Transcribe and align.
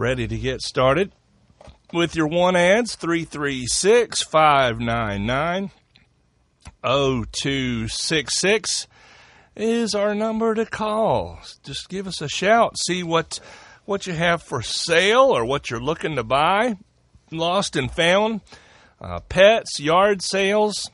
ready 0.00 0.26
to 0.26 0.38
get 0.38 0.62
started 0.62 1.12
with 1.92 2.16
your 2.16 2.26
want 2.26 2.56
ads 2.56 2.94
336 2.94 4.22
599 4.22 5.70
0266 6.82 8.86
is 9.54 9.94
our 9.94 10.14
number 10.14 10.54
to 10.54 10.64
call. 10.64 11.38
Just 11.62 11.90
give 11.90 12.06
us 12.06 12.22
a 12.22 12.30
shout, 12.30 12.78
see 12.78 13.02
what 13.02 13.40
what 13.84 14.06
you 14.06 14.14
have 14.14 14.42
for 14.42 14.62
sale 14.62 15.36
or 15.36 15.44
what 15.44 15.68
you're 15.68 15.78
looking 15.78 16.16
to 16.16 16.24
buy, 16.24 16.78
lost 17.30 17.76
and 17.76 17.92
found, 17.92 18.40
uh, 19.02 19.20
pets, 19.20 19.78
yard 19.78 20.22
sales. 20.22 20.90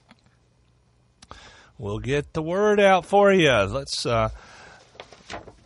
We'll 1.78 2.00
get 2.00 2.32
the 2.32 2.42
word 2.42 2.80
out 2.80 3.06
for 3.06 3.32
you. 3.32 3.52
Let's 3.52 4.04
uh, 4.04 4.30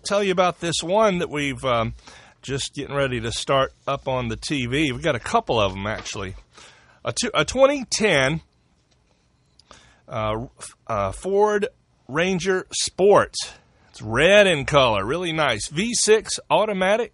tell 0.05 0.23
you 0.23 0.33
about 0.33 0.61
this 0.61 0.83
one 0.83 1.21
that 1.21 1.31
we've 1.31 1.65
um, 1.65 1.95
just 2.43 2.75
getting 2.75 2.95
ready 2.95 3.21
to 3.21 3.33
start 3.33 3.73
up 3.87 4.09
on 4.09 4.29
the 4.29 4.37
TV. 4.37 4.93
We've 4.93 5.03
got 5.03 5.15
a 5.15 5.21
couple 5.21 5.61
of 5.61 5.73
them 5.73 5.87
actually. 5.87 6.35
A, 7.05 7.13
two, 7.13 7.31
a 7.35 7.45
2010 7.45 8.41
uh, 10.09 10.47
uh, 10.87 11.13
Ford 11.13 11.69
Ranger 12.09 12.67
Sport. 12.73 13.35
It's 13.91 14.03
red 14.03 14.47
in 14.47 14.67
color, 14.67 15.05
really 15.05 15.33
nice. 15.33 15.69
V6 15.69 16.39
automatic, 16.49 17.13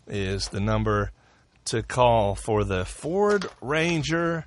is 0.08 0.48
the 0.48 0.60
number 0.60 1.10
to 1.66 1.82
call 1.82 2.34
for 2.34 2.64
the 2.64 2.84
Ford 2.84 3.46
Ranger 3.60 4.46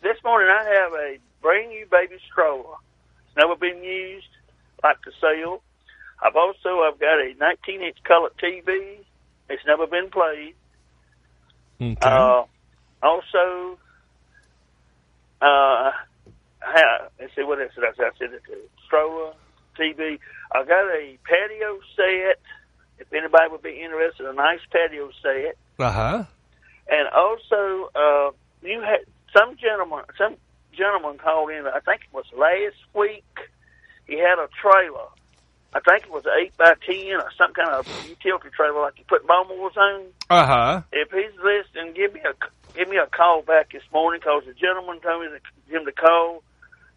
this 0.03 0.17
morning 0.23 0.49
I 0.49 0.63
have 0.63 0.93
a 0.93 1.19
brand 1.43 1.71
new 1.71 1.87
baby 1.91 2.21
stroller. 2.31 2.77
It's 3.27 3.37
never 3.37 3.57
been 3.57 3.83
used, 3.83 4.29
like 4.85 5.01
to 5.03 5.11
sell. 5.21 5.63
I've 6.23 6.37
also 6.37 6.85
I've 6.87 7.01
got 7.01 7.19
a 7.19 7.35
19 7.37 7.83
inch 7.83 7.97
color 8.05 8.31
TV. 8.41 8.99
It's 9.49 9.63
never 9.67 9.87
been 9.87 10.11
played. 10.11 10.55
okay. 11.81 11.97
Uh, 12.01 12.45
also, 13.03 13.79
uh, 15.43 15.91
ha- 16.61 17.09
let's 17.21 17.35
see 17.37 17.43
what 17.43 17.61
else 17.61 17.73
did 17.75 17.85
I 17.85 17.93
say? 17.97 18.05
I 18.05 18.11
said 18.19 18.33
it 18.33 18.43
to 18.47 18.57
stroller, 18.87 19.33
TV. 19.79 20.19
I 20.53 20.65
got 20.65 20.87
a 20.87 21.19
patio 21.25 21.81
set. 21.97 22.41
If 22.99 23.13
anybody 23.13 23.51
would 23.51 23.63
be 23.63 23.83
interested, 23.83 24.27
a 24.27 24.33
nice 24.33 24.61
patio 24.71 25.11
set. 25.23 25.57
Uh 25.79 25.91
huh. 25.93 26.25
And 26.89 27.09
also, 27.09 27.91
uh, 27.95 28.31
you 28.63 28.81
had 28.81 29.01
some 29.37 29.57
gentleman, 29.57 30.05
some 30.17 30.37
gentleman 30.73 31.19
called 31.19 31.51
in. 31.51 31.67
I 31.67 31.81
think 31.81 32.03
it 32.03 32.15
was 32.15 32.25
last 32.37 32.77
week. 32.95 33.25
He 34.07 34.19
had 34.19 34.39
a 34.39 34.49
trailer. 34.61 35.09
I 35.75 35.81
think 35.81 36.05
it 36.05 36.11
was 36.13 36.25
an 36.25 36.33
eight 36.41 36.57
by 36.57 36.75
ten 36.87 37.19
or 37.19 37.31
some 37.37 37.53
kind 37.53 37.71
of 37.71 37.87
utility 38.09 38.49
trailer 38.55 38.81
like 38.81 38.95
you 38.99 39.05
put 39.09 39.27
lawnmowers 39.27 39.77
on 39.77 40.05
Uh 40.31 40.47
huh. 40.47 40.83
if 40.93 41.11
he's 41.11 41.35
listening, 41.43 41.95
give 41.95 42.15
me 42.15 42.21
a 42.21 42.33
give 42.79 42.89
me 42.89 42.97
a 42.97 43.07
call 43.07 43.43
back 43.43 43.73
this 43.73 43.83
morning 43.93 44.21
'cause 44.21 44.45
the 44.47 44.55
gentleman 44.55 45.01
told 45.01 45.23
me 45.23 45.29
to, 45.29 45.77
him 45.77 45.85
to 45.85 45.93
call, 45.93 46.43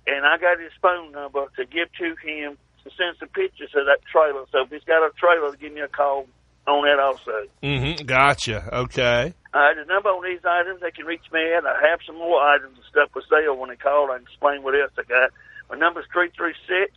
and 0.05 0.25
I 0.25 0.37
got 0.37 0.59
his 0.59 0.71
phone 0.81 1.11
number 1.11 1.45
to 1.55 1.65
give 1.65 1.91
to 1.93 2.15
him 2.23 2.57
to 2.83 2.89
send 2.95 3.17
some 3.19 3.29
pictures 3.29 3.73
of 3.75 3.85
that 3.85 3.99
trailer. 4.11 4.45
So 4.51 4.61
if 4.61 4.69
he's 4.69 4.83
got 4.83 5.05
a 5.05 5.11
trailer, 5.17 5.55
give 5.55 5.73
me 5.73 5.81
a 5.81 5.87
call 5.87 6.27
on 6.67 6.85
that 6.85 6.99
also. 6.99 7.47
Mm-hmm. 7.63 8.05
Gotcha. 8.05 8.69
Okay. 8.85 9.33
Uh, 9.53 9.73
the 9.73 9.85
number 9.85 10.09
on 10.09 10.23
these 10.23 10.43
items 10.45 10.81
they 10.81 10.91
can 10.91 11.05
reach 11.05 11.25
me 11.31 11.41
at. 11.53 11.65
I 11.65 11.87
have 11.89 11.99
some 12.05 12.17
more 12.17 12.41
items 12.41 12.75
and 12.75 12.85
stuff 12.85 13.09
for 13.11 13.21
sale 13.29 13.55
when 13.57 13.69
they 13.69 13.75
call. 13.75 14.11
I 14.11 14.17
can 14.17 14.23
explain 14.23 14.61
what 14.63 14.75
else 14.75 14.91
I 14.99 15.03
got. 15.03 15.31
My 15.69 15.77
number's 15.77 16.05
three 16.13 16.29
three 16.35 16.53
six 16.67 16.91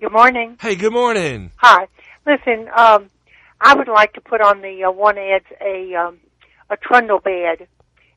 Good 0.00 0.12
morning. 0.12 0.56
Hey, 0.60 0.74
good 0.74 0.92
morning. 0.92 1.52
Hi. 1.56 1.86
Listen, 2.26 2.68
um, 2.76 3.08
I 3.62 3.74
would 3.74 3.88
like 3.88 4.12
to 4.14 4.20
put 4.20 4.40
on 4.40 4.60
the 4.60 4.84
uh, 4.84 4.90
want 4.90 5.18
ads 5.18 5.44
a 5.60 5.94
um, 5.94 6.18
a 6.68 6.76
trundle 6.76 7.20
bed. 7.20 7.68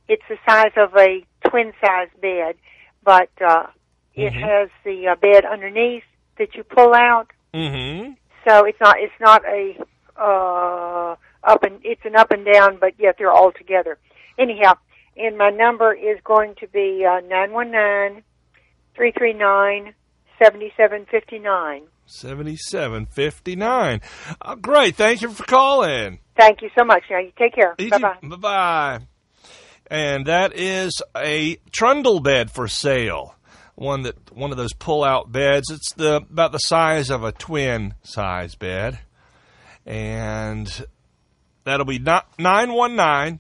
It's 0.08 0.24
the 0.30 0.38
size 0.48 0.72
of 0.78 0.96
a 0.96 1.26
twin 1.50 1.74
size 1.82 2.10
bed, 2.22 2.56
but 3.04 3.30
uh, 3.42 3.68
it 4.14 4.34
Mhm. 4.34 4.42
has 4.42 4.70
the 4.84 5.08
uh, 5.10 5.16
bed 5.16 5.46
underneath 5.46 6.04
that 6.38 6.56
you 6.56 6.64
pull 6.64 6.94
out, 6.94 7.28
Mm-hmm. 7.54 8.12
So 8.48 8.66
it's 8.66 8.80
not 8.82 8.98
it's 9.00 9.20
not 9.22 9.44
a 9.46 9.76
uh, 10.18 11.16
up 11.44 11.64
and 11.64 11.80
it's 11.84 12.02
an 12.04 12.16
up 12.16 12.32
and 12.32 12.46
down, 12.46 12.78
but 12.80 12.94
yet 13.00 13.16
they're 13.18 13.32
all 13.32 13.52
together. 13.54 13.98
Anyhow, 14.38 14.74
and 15.16 15.38
my 15.38 15.50
number 15.52 15.94
is 15.94 16.20
going 16.24 16.56
to 16.60 16.68
be 16.68 17.06
uh, 17.06 17.22
nine 17.22 17.54
one 17.54 17.72
nine 17.72 18.24
three 18.96 19.12
three 19.18 19.34
nine 19.34 19.94
seventy 20.38 20.74
seven 20.76 21.06
fifty 21.10 21.40
nine. 21.40 21.84
7759. 22.06 24.02
Uh, 24.42 24.56
great. 24.56 24.96
Thank 24.96 25.22
you 25.22 25.30
for 25.30 25.44
calling. 25.44 26.20
Thank 26.38 26.62
you 26.62 26.70
so 26.78 26.84
much. 26.84 27.04
Now 27.10 27.20
you 27.20 27.32
take 27.38 27.56
care. 27.56 27.76
Bye-bye. 27.78 28.18
Bye-bye. 28.22 29.00
And 29.88 30.26
that 30.26 30.54
is 30.56 31.02
a 31.16 31.58
trundle 31.72 32.20
bed 32.20 32.52
for 32.52 32.68
sale. 32.68 33.36
One 33.76 34.02
that 34.04 34.32
one 34.32 34.52
of 34.52 34.58
those 34.58 34.74
pull-out 34.74 35.32
beds. 35.32 35.70
It's 35.70 35.94
the 35.94 36.18
about 36.18 36.52
the 36.52 36.60
size 36.60 37.10
of 37.10 37.24
a 37.24 37.32
twin 37.32 37.94
size 38.04 38.56
bed. 38.56 39.00
And 39.86 40.68
that'll 41.66 41.86
be 41.86 42.00
not 42.00 42.28
919 42.40 43.40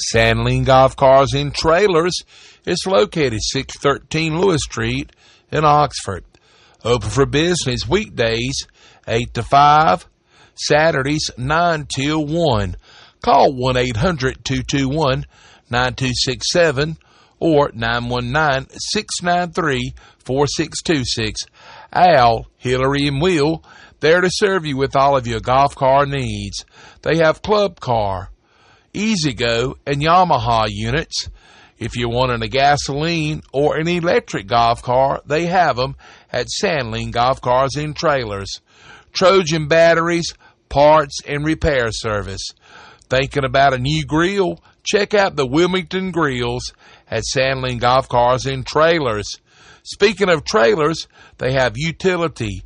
Sandling 0.00 0.64
Golf 0.64 0.96
Cars 0.96 1.32
and 1.32 1.54
Trailers 1.54 2.22
is 2.66 2.86
located 2.86 3.40
613 3.42 4.38
Lewis 4.38 4.62
Street 4.62 5.10
in 5.50 5.64
Oxford. 5.64 6.24
Open 6.84 7.08
for 7.08 7.26
business 7.26 7.88
weekdays 7.88 8.66
8 9.08 9.32
to 9.34 9.42
5, 9.42 10.06
Saturdays 10.54 11.30
9 11.38 11.86
till 11.86 12.24
1. 12.24 12.76
Call 13.22 13.52
1 13.54 13.76
800 13.76 14.44
221 14.44 15.24
9267 15.70 16.98
or 17.38 17.70
919 17.74 18.68
693 18.70 19.94
4626. 20.18 21.42
Al, 21.92 22.46
Hillary, 22.56 23.06
and 23.06 23.20
Will 23.20 23.62
there 24.00 24.20
to 24.20 24.28
serve 24.30 24.66
you 24.66 24.76
with 24.76 24.96
all 24.96 25.16
of 25.16 25.26
your 25.26 25.40
golf 25.40 25.74
car 25.74 26.06
needs. 26.06 26.64
They 27.02 27.16
have 27.18 27.42
club 27.42 27.80
car, 27.80 28.30
E-Z-GO, 28.92 29.76
and 29.86 30.02
Yamaha 30.02 30.66
units. 30.68 31.28
If 31.78 31.96
you're 31.96 32.08
wanting 32.08 32.42
a 32.42 32.48
gasoline 32.48 33.42
or 33.52 33.76
an 33.76 33.88
electric 33.88 34.46
golf 34.46 34.82
car, 34.82 35.22
they 35.26 35.46
have 35.46 35.76
them 35.76 35.96
at 36.32 36.48
Sandling 36.48 37.10
Golf 37.10 37.40
Cars 37.40 37.76
and 37.76 37.94
Trailers. 37.94 38.60
Trojan 39.12 39.68
batteries, 39.68 40.34
parts, 40.68 41.18
and 41.26 41.44
repair 41.44 41.90
service. 41.90 42.52
Thinking 43.08 43.44
about 43.44 43.74
a 43.74 43.78
new 43.78 44.04
grill? 44.04 44.62
Check 44.84 45.14
out 45.14 45.36
the 45.36 45.46
Wilmington 45.46 46.12
Grills 46.12 46.72
at 47.08 47.24
Sandling 47.24 47.78
Golf 47.78 48.08
Cars 48.08 48.46
and 48.46 48.66
Trailers. 48.66 49.26
Speaking 49.82 50.28
of 50.28 50.44
trailers, 50.44 51.06
they 51.38 51.52
have 51.52 51.74
utility, 51.76 52.62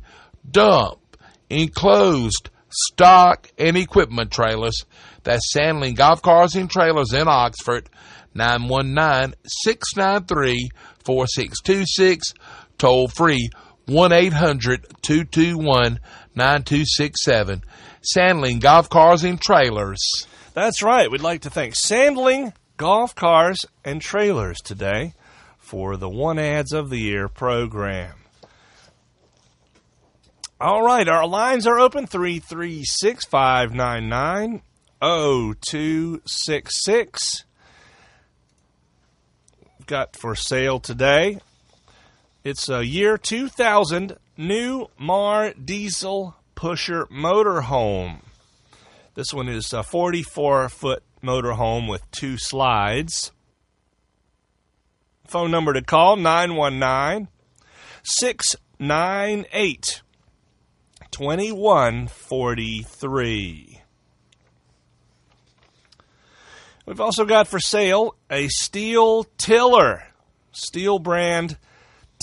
dump, 0.49 1.17
enclosed, 1.49 2.49
stock, 2.69 3.49
and 3.57 3.77
equipment 3.77 4.31
trailers. 4.31 4.85
That's 5.23 5.51
Sandling 5.51 5.93
Golf 5.93 6.21
Cars 6.21 6.55
and 6.55 6.69
Trailers 6.69 7.13
in 7.13 7.27
Oxford, 7.27 7.89
919 8.33 9.35
693 9.45 10.69
4626, 11.03 12.33
toll 12.77 13.07
free 13.07 13.49
1 13.85 14.11
800 14.13 14.87
221 15.01 15.99
9267. 16.33 17.63
Sandling 18.01 18.59
Golf 18.59 18.89
Cars 18.89 19.23
and 19.23 19.39
Trailers. 19.39 19.99
That's 20.53 20.81
right. 20.81 21.09
We'd 21.11 21.21
like 21.21 21.41
to 21.41 21.49
thank 21.49 21.75
Sandling 21.75 22.53
Golf 22.81 23.13
Cars 23.13 23.63
and 23.85 24.01
Trailers 24.01 24.59
today 24.59 25.13
for 25.59 25.97
the 25.97 26.09
Want 26.09 26.39
Ads 26.39 26.73
of 26.73 26.89
the 26.89 27.13
Air 27.13 27.27
program. 27.27 28.15
All 30.59 30.81
right, 30.81 31.07
our 31.07 31.27
lines 31.27 31.67
are 31.67 31.77
open 31.77 32.07
336 32.07 33.25
599 33.25 34.63
0266. 34.99 37.45
Got 39.85 40.15
for 40.15 40.33
sale 40.33 40.79
today. 40.79 41.37
It's 42.43 42.67
a 42.67 42.83
year 42.83 43.15
2000 43.15 44.17
new 44.37 44.87
Mar 44.97 45.53
diesel 45.53 46.35
pusher 46.55 47.05
motorhome. 47.11 48.21
This 49.13 49.31
one 49.31 49.49
is 49.49 49.71
a 49.71 49.83
44 49.83 50.69
foot 50.69 51.03
motorhome 51.21 51.89
with 51.89 52.09
two 52.11 52.37
slides. 52.37 53.31
Phone 55.27 55.51
number 55.51 55.73
to 55.73 55.81
call 55.81 56.17
919 56.17 57.29
698 58.03 60.01
2143. 61.11 63.81
We've 66.85 66.99
also 66.99 67.25
got 67.25 67.47
for 67.47 67.59
sale 67.59 68.15
a 68.29 68.47
Stihl 68.47 69.25
tiller, 69.37 70.03
Stihl 70.53 71.01
brand 71.01 71.57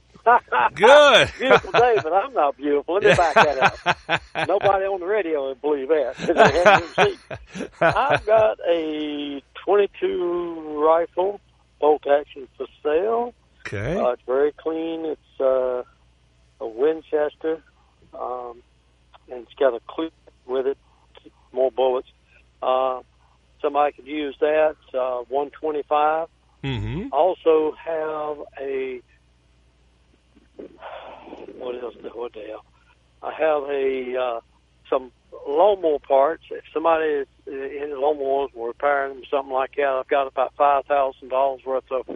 Good. 0.76 1.32
beautiful 1.40 1.72
day, 1.72 1.98
but 2.04 2.14
I'm 2.14 2.34
not 2.34 2.58
beautiful. 2.58 2.96
Let 2.96 3.04
me 3.04 3.16
back 3.16 3.36
that 3.36 3.60
up. 4.08 4.22
Nobody 4.48 4.86
on 4.86 5.00
the 5.00 5.06
radio 5.06 5.50
would 5.50 5.62
believe 5.62 5.88
that. 5.90 6.16
They 6.18 6.64
haven't 6.64 6.90
even 6.98 7.18
seen. 7.56 7.70
I've 7.82 8.26
got 8.26 8.60
a 8.68 9.42
22 9.66 10.84
rifle 10.84 11.40
bolt 11.80 12.04
action 12.08 12.48
for 12.58 12.68
sale. 12.84 13.34
Okay. 13.62 13.98
Uh, 13.98 14.12
it's 14.12 14.22
very 14.26 14.52
clean. 14.54 15.06
It's 15.06 15.42
uh, 15.42 15.84
a 16.60 16.68
Winchester, 16.68 17.62
um, 18.14 18.62
and 19.30 19.44
it's 19.44 19.54
got 19.54 19.74
a 19.74 19.82
clip 19.88 20.14
with 20.46 20.68
it, 20.68 20.78
more 21.52 21.72
bullets. 21.72 22.08
Uh, 22.62 23.02
somebody 23.62 23.94
could 23.94 24.08
use 24.08 24.36
that. 24.40 24.76
Uh, 24.94 25.24
125. 25.30 26.28
Mm-hmm. 26.64 27.14
Also 27.14 27.76
have 27.78 28.38
a 28.60 29.02
what 31.58 31.84
else? 31.84 31.96
What 32.14 32.34
the 32.34 32.42
hell? 32.48 32.66
I 33.22 33.27
have 33.38 33.64
a 33.64 34.16
uh, 34.18 34.40
some 34.90 35.12
lawnmower 35.48 36.00
parts. 36.00 36.44
If 36.50 36.64
somebody 36.74 37.06
is 37.06 37.28
in 37.46 37.94
lawnmowers 37.96 38.50
or 38.56 38.70
repairing 38.70 39.16
them, 39.16 39.24
something 39.30 39.54
like 39.54 39.76
that, 39.78 39.88
I've 39.88 40.08
got 40.08 40.28
about 40.28 40.54
five 40.58 40.86
thousand 40.86 41.30
dollars 41.30 41.62
worth 41.66 41.92
of 41.92 42.08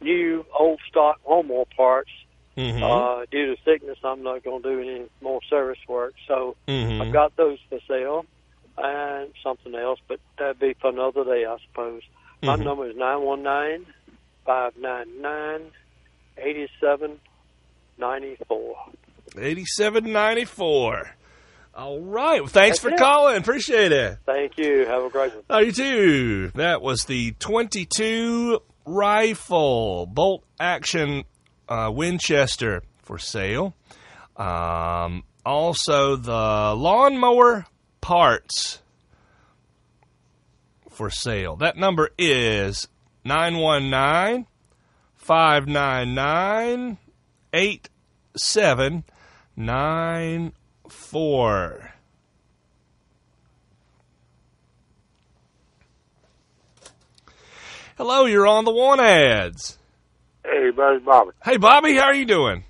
new 0.00 0.44
old 0.58 0.80
stock 0.88 1.20
lawnmower 1.28 1.64
parts. 1.76 2.10
Mhm. 2.56 2.82
Uh, 2.82 3.24
due 3.30 3.54
to 3.54 3.62
sickness, 3.62 3.98
I'm 4.02 4.24
not 4.24 4.42
going 4.42 4.62
to 4.62 4.68
do 4.68 4.80
any 4.80 5.04
more 5.20 5.40
service 5.48 5.78
work, 5.86 6.14
so 6.26 6.56
Mhm. 6.66 7.00
I've 7.00 7.12
got 7.12 7.36
those 7.36 7.60
for 7.68 7.78
sale 7.86 8.26
and 8.76 9.32
something 9.44 9.74
else, 9.76 10.00
but 10.08 10.18
that'd 10.38 10.58
be 10.58 10.74
for 10.74 10.90
another 10.90 11.24
day, 11.24 11.44
I 11.44 11.56
suppose. 11.68 12.02
My 12.42 12.56
Mhm. 12.56 12.64
number 12.64 12.86
is 12.90 12.96
nine 12.96 13.22
one 13.22 13.44
nine 13.44 13.86
five 14.44 14.76
nine 14.76 15.20
nine 15.22 15.70
eighty 16.36 16.68
seven 16.80 17.20
ninety 17.96 18.36
four. 18.48 18.76
8794. 19.36 21.10
All 21.74 22.00
right. 22.00 22.40
Well, 22.40 22.48
thanks 22.48 22.78
That's 22.78 22.80
for 22.80 22.90
it. 22.90 22.98
calling. 22.98 23.36
Appreciate 23.36 23.92
it. 23.92 24.18
Thank 24.26 24.58
you. 24.58 24.84
Have 24.86 25.04
a 25.04 25.10
great 25.10 25.34
one. 25.34 25.44
Oh, 25.48 25.58
you 25.58 25.70
too. 25.72 26.50
That 26.54 26.82
was 26.82 27.04
the 27.04 27.32
22 27.38 28.60
rifle 28.84 30.06
bolt 30.06 30.44
action 30.58 31.24
uh, 31.68 31.90
Winchester 31.94 32.82
for 33.02 33.18
sale. 33.18 33.74
Um, 34.36 35.22
also, 35.46 36.16
the 36.16 36.74
lawnmower 36.76 37.66
parts 38.00 38.80
for 40.90 41.10
sale. 41.10 41.54
That 41.56 41.76
number 41.76 42.10
is 42.18 42.88
919 43.24 44.46
599 45.16 46.98
8794. 49.58 51.92
Hello, 57.96 58.26
you're 58.26 58.46
on 58.46 58.64
the 58.64 58.70
want 58.70 59.00
ads. 59.00 59.76
Hey, 60.44 60.70
buddy, 60.70 61.00
Bobby. 61.00 61.32
Hey, 61.44 61.56
Bobby, 61.56 61.96
how 61.96 62.04
are 62.04 62.14
you 62.14 62.24
doing? 62.24 62.62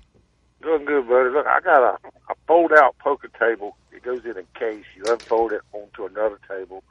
Doing 0.63 0.85
good, 0.85 1.07
buddy. 1.07 1.29
Look, 1.29 1.45
I 1.45 1.59
got 1.59 1.83
a, 1.83 1.99
a 2.31 2.35
fold-out 2.47 2.97
poker 2.97 3.29
table. 3.39 3.77
It 3.91 4.01
goes 4.01 4.25
in 4.25 4.31
a 4.31 4.41
case. 4.57 4.85
You 4.97 5.03
unfold 5.07 5.51
it 5.51 5.61
onto 5.71 6.05
another 6.05 6.39
table, 6.47 6.83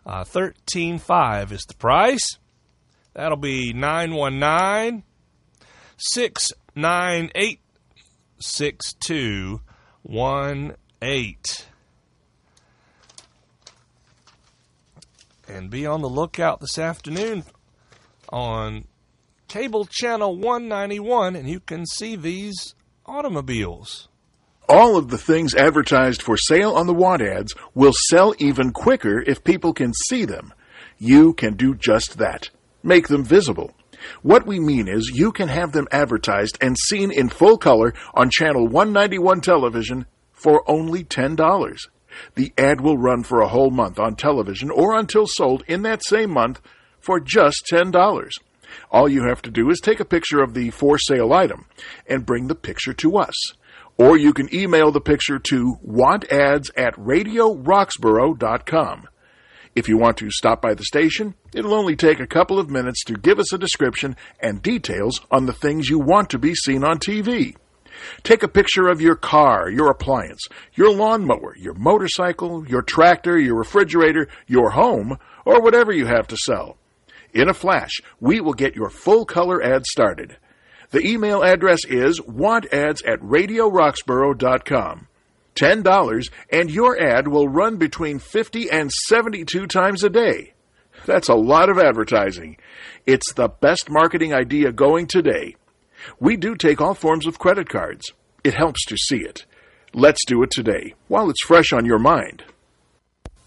Uh, 0.04 0.24
Thirteen 0.24 0.98
five 0.98 1.50
is 1.50 1.64
the 1.64 1.74
price. 1.74 2.38
That'll 3.14 3.38
be 3.38 3.72
nine 3.72 4.14
one 4.14 4.38
nine 4.38 5.02
six 5.96 6.52
nine 6.74 7.30
eight 7.34 7.60
six 8.38 8.92
two 8.92 9.62
one 10.02 10.76
eight. 11.00 11.66
And 15.48 15.70
be 15.70 15.86
on 15.86 16.02
the 16.02 16.08
lookout 16.08 16.60
this 16.60 16.78
afternoon 16.78 17.44
on 18.28 18.84
cable 19.48 19.86
channel 19.86 20.36
191, 20.36 21.36
and 21.36 21.48
you 21.48 21.60
can 21.60 21.86
see 21.86 22.16
these 22.16 22.74
automobiles. 23.08 24.08
All 24.68 24.96
of 24.96 25.08
the 25.08 25.18
things 25.18 25.54
advertised 25.54 26.22
for 26.22 26.36
sale 26.36 26.72
on 26.72 26.88
the 26.88 26.94
want 26.94 27.22
ads 27.22 27.54
will 27.72 27.92
sell 28.08 28.34
even 28.38 28.72
quicker 28.72 29.22
if 29.24 29.44
people 29.44 29.72
can 29.72 29.92
see 30.08 30.24
them. 30.24 30.52
You 30.98 31.32
can 31.32 31.54
do 31.54 31.74
just 31.74 32.18
that. 32.18 32.50
Make 32.82 33.06
them 33.06 33.24
visible. 33.24 33.72
What 34.22 34.46
we 34.46 34.58
mean 34.58 34.88
is 34.88 35.12
you 35.14 35.30
can 35.30 35.48
have 35.48 35.72
them 35.72 35.86
advertised 35.92 36.58
and 36.60 36.76
seen 36.76 37.12
in 37.12 37.28
full 37.28 37.58
color 37.58 37.94
on 38.12 38.28
channel 38.30 38.66
191 38.66 39.40
television 39.40 40.06
for 40.32 40.68
only 40.68 41.04
$10. 41.04 41.88
The 42.34 42.52
ad 42.58 42.80
will 42.80 42.98
run 42.98 43.22
for 43.22 43.40
a 43.40 43.48
whole 43.48 43.70
month 43.70 44.00
on 44.00 44.16
television 44.16 44.70
or 44.70 44.98
until 44.98 45.26
sold 45.28 45.62
in 45.68 45.82
that 45.82 46.04
same 46.04 46.30
month 46.30 46.60
for 46.98 47.20
just 47.20 47.68
$10. 47.70 47.92
All 48.90 49.08
you 49.08 49.28
have 49.28 49.42
to 49.42 49.50
do 49.50 49.70
is 49.70 49.80
take 49.80 50.00
a 50.00 50.04
picture 50.04 50.42
of 50.42 50.54
the 50.54 50.70
for 50.70 50.98
sale 50.98 51.32
item 51.32 51.66
and 52.08 52.26
bring 52.26 52.48
the 52.48 52.54
picture 52.54 52.92
to 52.94 53.18
us. 53.18 53.34
Or 53.98 54.16
you 54.16 54.32
can 54.32 54.54
email 54.54 54.92
the 54.92 55.00
picture 55.00 55.38
to 55.38 55.78
wantads 55.86 56.70
at 56.76 56.94
radioroxboro.com. 56.94 59.08
If 59.74 59.88
you 59.88 59.98
want 59.98 60.16
to 60.18 60.30
stop 60.30 60.62
by 60.62 60.74
the 60.74 60.84
station, 60.84 61.34
it'll 61.52 61.74
only 61.74 61.96
take 61.96 62.18
a 62.18 62.26
couple 62.26 62.58
of 62.58 62.70
minutes 62.70 63.04
to 63.04 63.12
give 63.14 63.38
us 63.38 63.52
a 63.52 63.58
description 63.58 64.16
and 64.40 64.62
details 64.62 65.20
on 65.30 65.44
the 65.44 65.52
things 65.52 65.90
you 65.90 65.98
want 65.98 66.30
to 66.30 66.38
be 66.38 66.54
seen 66.54 66.82
on 66.82 66.98
TV. 66.98 67.56
Take 68.22 68.42
a 68.42 68.48
picture 68.48 68.88
of 68.88 69.00
your 69.00 69.16
car, 69.16 69.70
your 69.70 69.90
appliance, 69.90 70.46
your 70.74 70.94
lawnmower, 70.94 71.56
your 71.56 71.74
motorcycle, 71.74 72.66
your 72.66 72.82
tractor, 72.82 73.38
your 73.38 73.54
refrigerator, 73.54 74.28
your 74.46 74.70
home, 74.70 75.18
or 75.44 75.60
whatever 75.60 75.92
you 75.92 76.06
have 76.06 76.26
to 76.28 76.36
sell. 76.36 76.76
In 77.36 77.50
a 77.50 77.54
flash, 77.54 78.00
we 78.18 78.40
will 78.40 78.54
get 78.54 78.74
your 78.74 78.88
full 78.88 79.26
color 79.26 79.62
ad 79.62 79.84
started. 79.84 80.38
The 80.88 81.06
email 81.06 81.42
address 81.42 81.80
is 81.84 82.18
wantads 82.18 83.06
at 83.06 83.20
radioroxboro.com. 83.20 85.08
$10 85.54 86.30
and 86.50 86.70
your 86.70 86.98
ad 86.98 87.28
will 87.28 87.46
run 87.46 87.76
between 87.76 88.20
50 88.20 88.70
and 88.70 88.90
72 88.90 89.66
times 89.66 90.02
a 90.02 90.08
day. 90.08 90.54
That's 91.04 91.28
a 91.28 91.34
lot 91.34 91.68
of 91.68 91.78
advertising. 91.78 92.56
It's 93.04 93.34
the 93.34 93.48
best 93.48 93.90
marketing 93.90 94.32
idea 94.32 94.72
going 94.72 95.06
today. 95.06 95.56
We 96.18 96.38
do 96.38 96.56
take 96.56 96.80
all 96.80 96.94
forms 96.94 97.26
of 97.26 97.38
credit 97.38 97.68
cards. 97.68 98.14
It 98.44 98.54
helps 98.54 98.82
to 98.86 98.96
see 98.96 99.18
it. 99.18 99.44
Let's 99.92 100.24
do 100.24 100.42
it 100.42 100.50
today 100.50 100.94
while 101.08 101.28
it's 101.28 101.44
fresh 101.44 101.74
on 101.74 101.84
your 101.84 101.98
mind. 101.98 102.44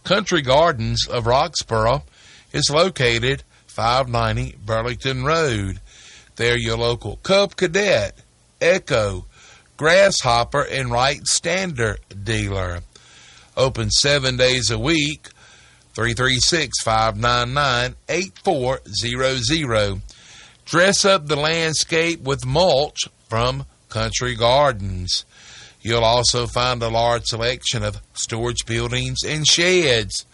Country 0.03 0.43
Gardens 0.43 1.07
of 1.07 1.23
Roxboro 1.23 2.03
is 2.53 2.69
located 2.69 3.43
590 3.79 4.57
Burlington 4.65 5.23
Road. 5.23 5.79
They're 6.35 6.57
your 6.57 6.75
local 6.75 7.15
Cub 7.23 7.55
Cadet, 7.55 8.13
Echo, 8.59 9.23
Grasshopper, 9.77 10.63
and 10.63 10.91
Wright 10.91 11.25
Stander 11.25 11.97
dealer. 12.21 12.81
Open 13.55 13.89
seven 13.89 14.35
days 14.35 14.69
a 14.69 14.77
week. 14.77 15.29
336 15.93 16.81
599 16.83 17.95
8400. 18.09 20.01
Dress 20.65 21.05
up 21.05 21.27
the 21.27 21.37
landscape 21.37 22.19
with 22.19 22.45
mulch 22.45 23.07
from 23.29 23.65
Country 23.87 24.35
Gardens. 24.35 25.23
You'll 25.81 26.03
also 26.03 26.47
find 26.47 26.83
a 26.83 26.89
large 26.89 27.27
selection 27.27 27.85
of 27.85 28.01
storage 28.11 28.65
buildings 28.65 29.19
and 29.25 29.47
sheds. 29.47 30.25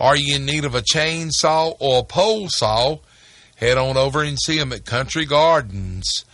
Are 0.00 0.16
you 0.16 0.36
in 0.36 0.46
need 0.46 0.64
of 0.64 0.74
a 0.74 0.82
chainsaw 0.82 1.76
or 1.78 2.00
a 2.00 2.04
pole 2.04 2.48
saw? 2.48 2.98
Head 3.56 3.78
on 3.78 3.96
over 3.96 4.22
and 4.22 4.38
see 4.40 4.58
them 4.58 4.72
at 4.72 4.84
Country 4.84 5.24
Gardens. 5.24 6.24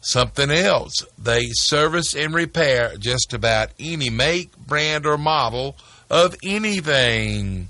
Something 0.00 0.50
else, 0.50 1.04
they 1.16 1.48
service 1.52 2.14
and 2.14 2.34
repair 2.34 2.96
just 2.98 3.32
about 3.32 3.70
any 3.78 4.10
make, 4.10 4.56
brand, 4.56 5.06
or 5.06 5.18
model 5.18 5.76
of 6.08 6.34
anything. 6.42 7.68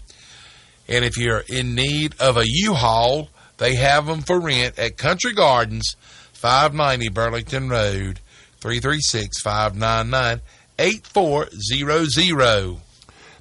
And 0.88 1.04
if 1.04 1.18
you're 1.18 1.44
in 1.48 1.74
need 1.74 2.14
of 2.20 2.36
a 2.36 2.44
U-Haul, 2.46 3.28
they 3.58 3.74
have 3.74 4.06
them 4.06 4.22
for 4.22 4.40
rent 4.40 4.78
at 4.78 4.96
Country 4.96 5.34
Gardens, 5.34 5.96
590 6.32 7.08
Burlington 7.10 7.68
Road, 7.68 8.20
336 8.60 9.42
599 9.42 10.40
8400. 10.78 12.80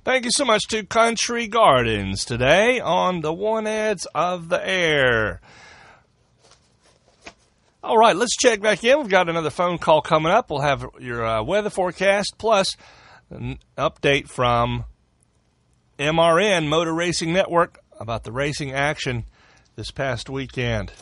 Thank 0.07 0.23
you 0.23 0.31
so 0.31 0.45
much 0.45 0.67
to 0.69 0.85
Country 0.85 1.47
Gardens 1.47 2.23
today 2.23 2.79
on 2.79 3.19
the 3.19 3.33
Want 3.33 3.67
Ads 3.67 4.05
of 4.15 4.47
the 4.47 4.65
Air. 4.65 5.41
All 7.83 7.97
right, 7.97 8.15
let's 8.15 8.37
check 8.37 8.61
back 8.61 8.85
in. 8.85 8.99
We've 8.99 9.09
got 9.09 9.27
another 9.27 9.49
phone 9.49 9.77
call 9.77 10.01
coming 10.01 10.31
up. 10.31 10.49
We'll 10.49 10.61
have 10.61 10.85
your 11.01 11.25
uh, 11.25 11.43
weather 11.43 11.69
forecast 11.69 12.35
plus 12.37 12.77
an 13.29 13.59
update 13.77 14.29
from 14.29 14.85
MRN 15.99 16.69
Motor 16.69 16.93
Racing 16.93 17.33
Network 17.33 17.79
about 17.99 18.23
the 18.23 18.31
racing 18.31 18.71
action 18.71 19.25
this 19.75 19.91
past 19.91 20.29
weekend. 20.29 20.93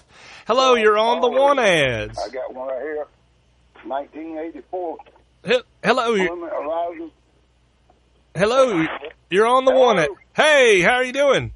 Hello, 0.47 0.73
you're 0.73 0.97
on 0.97 1.21
the 1.21 1.29
Want 1.29 1.59
Ads. 1.59 2.17
I 2.17 2.29
got 2.29 2.51
one 2.55 2.69
right 2.69 2.81
here. 2.81 3.05
1984. 3.83 4.97
He- 5.45 5.61
Hello, 5.83 6.13
you- 6.15 6.27
Plymouth 6.27 6.49
Horizon. 6.49 7.11
Hello, 8.35 8.85
you're 9.29 9.47
on 9.47 9.63
the 9.65 9.71
Want 9.71 9.99
Ad. 9.99 10.09
Hey, 10.35 10.81
how 10.81 10.95
are 10.95 11.03
you 11.05 11.13
doing? 11.13 11.53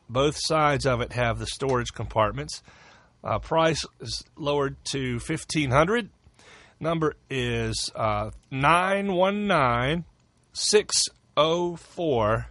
Both 0.08 0.36
sides 0.36 0.84
of 0.84 1.00
it 1.00 1.12
have 1.12 1.38
the 1.38 1.46
storage 1.46 1.92
compartments. 1.94 2.60
Uh, 3.24 3.38
price 3.38 3.87
is 4.00 4.22
lowered 4.37 4.76
to 4.84 5.18
fifteen 5.18 5.70
hundred. 5.70 6.10
Number 6.78 7.14
is 7.30 7.90
uh, 7.96 8.30
nine 8.50 9.14
one 9.14 9.46
nine 9.46 10.04
six 10.52 11.08
zero 11.38 11.76
four 11.76 12.48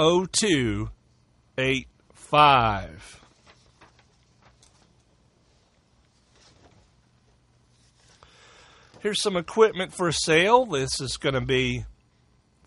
zero 0.00 0.26
two 0.32 0.90
eight 1.58 1.88
five. 2.14 3.20
Here's 9.00 9.20
some 9.20 9.36
equipment 9.36 9.92
for 9.92 10.10
sale. 10.10 10.64
This 10.64 11.00
is 11.00 11.18
going 11.18 11.34
to 11.34 11.42
be 11.42 11.84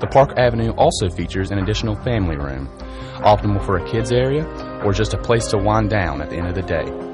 The 0.00 0.08
Park 0.08 0.36
Avenue 0.36 0.72
also 0.72 1.08
features 1.08 1.50
an 1.50 1.58
additional 1.58 1.94
family 1.94 2.36
room, 2.36 2.68
optimal 3.20 3.64
for 3.64 3.78
a 3.78 3.88
kids 3.88 4.12
area 4.12 4.44
or 4.84 4.92
just 4.92 5.14
a 5.14 5.18
place 5.18 5.46
to 5.48 5.58
wind 5.58 5.90
down 5.90 6.20
at 6.20 6.28
the 6.28 6.36
end 6.36 6.48
of 6.48 6.54
the 6.54 6.62
day. 6.62 7.11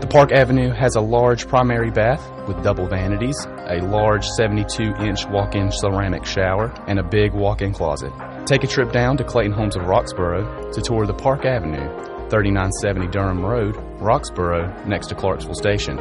The 0.00 0.06
Park 0.06 0.32
Avenue 0.32 0.70
has 0.70 0.96
a 0.96 1.00
large 1.00 1.46
primary 1.46 1.90
bath 1.90 2.26
with 2.48 2.62
double 2.62 2.88
vanities, 2.88 3.36
a 3.68 3.82
large 3.82 4.24
72 4.24 4.94
inch 4.94 5.26
walk 5.26 5.54
in 5.54 5.70
ceramic 5.70 6.24
shower, 6.24 6.72
and 6.88 6.98
a 6.98 7.02
big 7.02 7.34
walk 7.34 7.60
in 7.60 7.74
closet. 7.74 8.10
Take 8.46 8.64
a 8.64 8.66
trip 8.66 8.92
down 8.92 9.18
to 9.18 9.24
Clayton 9.24 9.52
Homes 9.52 9.76
of 9.76 9.82
Roxboro 9.82 10.72
to 10.72 10.80
tour 10.80 11.06
the 11.06 11.12
Park 11.12 11.44
Avenue, 11.44 11.86
3970 12.30 13.08
Durham 13.08 13.44
Road, 13.44 13.74
Roxboro, 13.98 14.86
next 14.86 15.08
to 15.08 15.14
Clarksville 15.14 15.54
Station. 15.54 15.98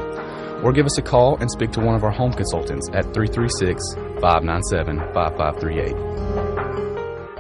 Or 0.64 0.72
give 0.72 0.86
us 0.86 0.98
a 0.98 1.02
call 1.02 1.36
and 1.38 1.52
speak 1.52 1.72
to 1.72 1.82
one 1.82 1.96
of 1.96 2.06
our 2.06 2.12
home 2.12 2.32
consultants 2.32 2.88
at 2.94 3.14
336 3.14 3.96
597 4.22 4.98
5538. 5.14 6.69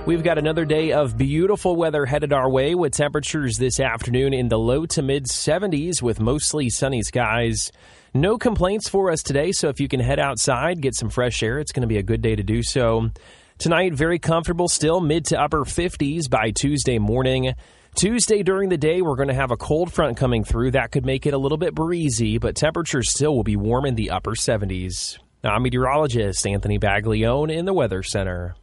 We've 0.10 0.24
got 0.24 0.39
another 0.39 0.65
day 0.65 0.91
of 0.91 1.19
beautiful 1.19 1.76
weather 1.76 2.04
headed 2.04 2.34
our 2.34 2.50
way 2.50 2.74
with 2.74 2.93
temperatures 2.93 3.58
this 3.58 3.80
afternoon 3.80 4.34
in 4.34 4.48
the 4.48 4.58
low 4.58 4.88
to 4.88 5.04
mid 5.04 5.26
70s 5.26 6.02
with 6.02 6.19
mostly 6.19 6.72
sunny 6.72 7.04
skies. 7.04 7.72
No 8.12 8.39
complaints 8.39 8.89
for 8.89 9.12
us 9.12 9.22
today, 9.22 9.52
so 9.52 9.69
if 9.69 9.80
you 9.80 9.88
can 9.88 10.00
head 10.00 10.17
outside, 10.17 10.82
get 10.82 10.95
some 10.95 11.12
fresh 11.12 11.43
air, 11.43 11.60
it's 11.60 11.72
going 11.72 11.84
to 11.84 11.88
be 11.88 12.00
a 12.00 12.02
good 12.02 12.24
day 12.24 12.36
to 12.36 12.41
do 12.41 12.63
so. 12.63 13.12
Tonight, 13.60 13.93
very 13.93 14.17
comfortable 14.17 14.67
still, 14.67 15.00
mid 15.00 15.26
to 15.26 15.39
upper 15.39 15.60
50s 15.60 16.28
by 16.28 16.50
Tuesday 16.50 16.98
morning. 16.98 17.54
Tuesday 17.93 18.41
during 18.41 18.69
the 18.69 18.78
day, 18.78 19.04
we're 19.04 19.15
going 19.15 19.28
to 19.28 19.36
have 19.36 19.52
a 19.52 19.58
cold 19.58 19.93
front 19.93 20.17
coming 20.17 20.43
through. 20.43 20.72
That 20.72 20.89
could 20.89 21.06
make 21.06 21.28
it 21.28 21.36
a 21.36 21.38
little 21.38 21.60
bit 21.60 21.76
breezy, 21.76 22.39
but 22.39 22.56
temperatures 22.56 23.12
still 23.12 23.36
will 23.36 23.43
be 23.43 23.58
warm 23.58 23.86
in 23.86 23.93
the 23.93 24.10
upper 24.10 24.32
70s. 24.32 25.19
Now, 25.43 25.52
I'm 25.52 25.62
meteorologist 25.62 26.48
Anthony 26.48 26.80
Baglione 26.80 27.56
in 27.56 27.65
the 27.65 27.74
Weather 27.74 28.02
Center. 28.02 28.56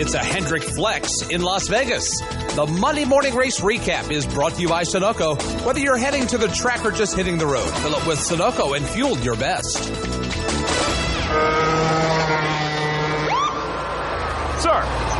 It's 0.00 0.14
a 0.14 0.18
Hendrick 0.18 0.62
Flex 0.62 1.28
in 1.28 1.42
Las 1.42 1.68
Vegas. 1.68 2.08
The 2.54 2.66
Monday 2.66 3.04
morning 3.04 3.34
race 3.34 3.60
recap 3.60 4.10
is 4.10 4.26
brought 4.26 4.54
to 4.54 4.62
you 4.62 4.66
by 4.66 4.82
Sunoco. 4.82 5.36
Whether 5.62 5.80
you're 5.80 5.98
heading 5.98 6.26
to 6.28 6.38
the 6.38 6.48
track 6.48 6.86
or 6.86 6.90
just 6.90 7.14
hitting 7.14 7.36
the 7.36 7.46
road, 7.46 7.68
fill 7.68 7.94
up 7.94 8.06
with 8.06 8.18
Sunoco 8.18 8.74
and 8.74 8.86
fuel 8.86 9.18
your 9.18 9.36
best. 9.36 9.76
Sir, 14.62 15.19